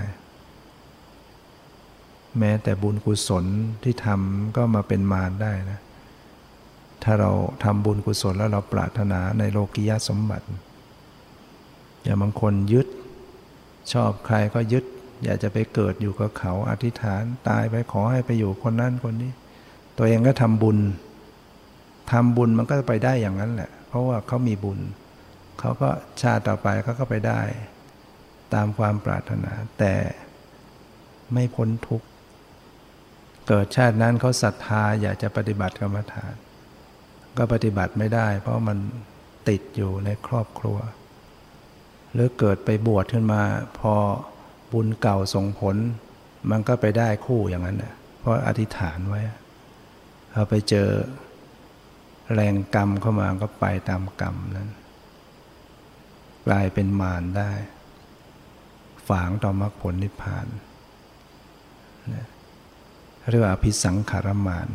[2.38, 3.44] แม้แต่บุญกุศล
[3.82, 5.80] ที่ทำก็มาเป็นมารได้นะ
[7.02, 7.30] ถ้าเรา
[7.64, 10.46] ทำบุญกุศลแล้วเราปรารถนาในโลกิยสมบัติ
[12.02, 12.86] อย่างบางคนยึด
[13.92, 14.84] ชอบใครก็ยึด
[15.24, 19.32] อยากจะไปเกิดอยู่กับเขาอธิษฐานตายไปขอให้ไปอยู่คนนั้นคนนี้
[19.98, 20.78] ตัวเองก็ทำบุญ
[22.12, 24.80] ทำบุญมันก็ไปได้อย่างนั้นแหละ ราะว่าเขามีบุญ
[25.60, 25.90] เขาก็
[26.22, 27.40] ชาติต่อไปเขาก็ไปได้
[28.54, 29.94] ตามความปรารถนา แต่
[31.32, 32.06] ไม่พ้นทุกข์
[33.48, 36.34] เกิดชาตินั้นเขาศรัทธาอยากจะปฏิบัติกรรมฐาน
[37.38, 38.78] ก็ปฏิบัติไม่ได้ เพราะมัน
[39.48, 40.78] ติดอยู่ในครอบครัว
[42.12, 43.42] หรือเกิดไปบวชขึ้นมา
[43.78, 43.94] พอ
[44.72, 45.76] บุญเก่าส่งผล
[46.50, 49.20] มันก็ไปได้คู่อย่างนั้นนะเพราะอธิษฐานไว้
[50.32, 50.88] พอไปเจอ
[52.34, 54.70] แรงกรรมเข้ามาก็ไปตามกรรมนั้น
[56.46, 57.52] กลายเป็นมารได้
[59.08, 60.46] ฝางต่อมรรคผลนิพพาน
[63.30, 64.68] เรียกว่าพิสังขารมาน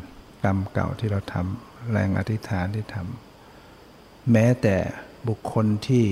[0.43, 4.77] กรรมเก่าที่เราทำแรงอธิษฐานที่ทำแม้แต่
[5.27, 6.05] บุคคลที่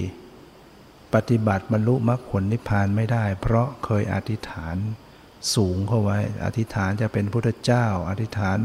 [1.14, 4.76] ปฏิบัติบรรลุมรรคผลนิพพานไม่ได้ เพราะเคยอธิษฐาน
[5.56, 8.58] สูงเข้าไว้ อธิษฐานจะเป็นพุทธเจ้า อธิษฐาน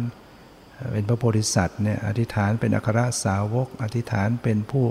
[0.92, 4.86] เป็นพระโพธิสัตว์เนี่ยอธิษฐานเป็นอัครสาวก อธิษฐานเป็นผู้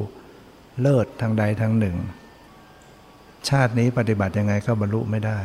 [0.80, 1.98] เลิศทางใดทางหนึ่ง
[3.50, 5.40] ชาตินี้ปฏิบัติยังไงก็บรรลุไม่ได้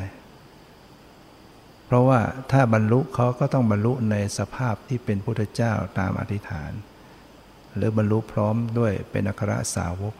[1.86, 2.20] เพราะว่า
[2.52, 6.72] ถ้าบรรลุเขาก็ต้องบรรลุในสภาพที่เป็นพุทธเจ้าตามอธิษฐาน
[7.76, 10.14] หรือบรรลุพร้อมด้วยเป็นอัครสาวก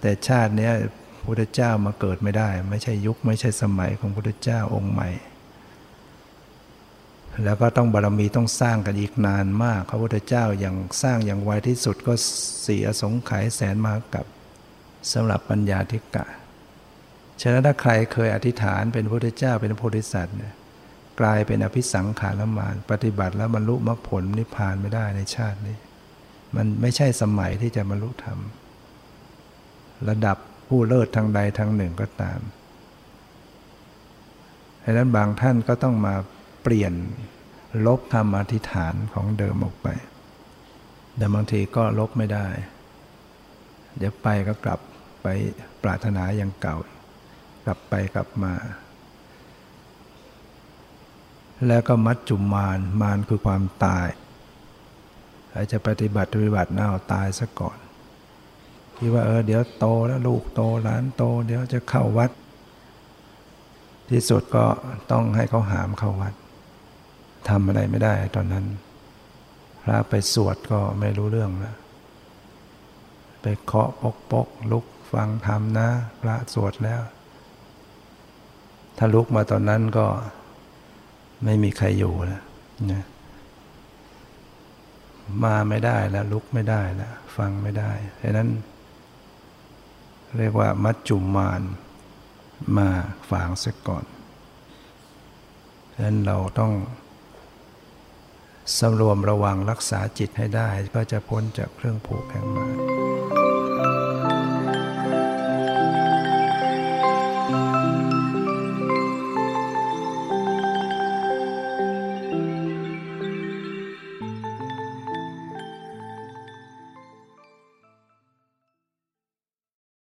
[0.00, 0.70] แต่ชาตินี้
[1.24, 5.08] พุทธเจ้ามาเกิดไม่ได้ ไม่ใช่ยุคไม่ใช่สมัยของพุทธเจ้าองค์ใหม่
[7.44, 12.12] แล้วก็ต้องบารมีต้องสร้างกันอีกนานมาก พระพุทธเจ้าอย่างสร้างอย่างไวที่สุดก็
[12.66, 14.24] สี่อสงไขยแสนมากับ
[15.12, 16.24] สำหรับปัญญาธิกะ
[17.40, 20.54] ฉะนั้นถ้าใครเคยอธิษฐานเป็นพระพุทธเจ้าเป็นโพธิสัตว์เนี่ย
[21.20, 25.76] กลายเป็นอภิสังขารมานปฏิบัติแล้วบรรลุมรรคผลนิพพานไม่ได้ในชาตินี้
[26.56, 28.38] มันไม่ใช่สมัยที่จะบรรลุธรรม
[30.08, 30.36] ระดับ
[30.68, 32.40] ผู้เลิศทางใดทางหนึ่งก็ตาม
[34.84, 36.14] ดังนั้นบางท่านก็ต้องมา
[36.62, 36.92] เปลี่ยน
[37.86, 39.88] ลบธรรมอธิษฐานของเดิมออกไป
[41.16, 42.46] แต่บางทีก็ลบไม่ได้
[43.98, 44.80] เดี๋ยวไปก็กลับ
[45.22, 45.26] ไป
[45.82, 46.76] ปรารถนาอย่างเก่า
[47.64, 48.54] กลับไปกลับมา
[51.66, 54.08] แล้วก็มัดจุมมานมานคือความตาย
[55.54, 57.78] อาจจะปฏิบัติปฏิบัติน่าตายซะก่อน
[58.96, 62.30] คิดว่าเออเดี๋ยวโตแล้วลูกโตหลานโต เดี๋ยวจะเข้าวัด
[64.10, 64.64] ที่สุดก็
[65.10, 66.34] ต้องให้เขาหามเข้าวัด
[67.48, 68.66] ทำอะไรไม่ได้ตอนนั้น
[69.82, 71.76] พระไปสวดก็ไม่รู้เรื่องแล้ว
[73.42, 75.88] ไปเคาะปกปกลุกฟังธรรมนะ
[76.20, 77.02] พระสวดแล้ว
[78.98, 80.06] ถ้าลุกมาตอนนั้นก็
[81.44, 82.42] ไม่มีใครอยู่แล้ว
[82.92, 83.04] นะ
[85.42, 87.90] มาไม่ได้แล้วลุกไม่ได้แล้วฟังไม่ได้
[88.22, 88.48] ดังนั้น
[90.38, 91.62] เรียกว่ามัจจุมาน
[92.76, 92.88] มา
[93.30, 94.04] ฝางเสียก่อน
[95.92, 96.72] ฉะนั้นเราต้อง
[98.78, 102.66] สำรวมระวังรักษาจิตให้ได้ ก็จะพ้นจากเครื่องผูกแห่งมา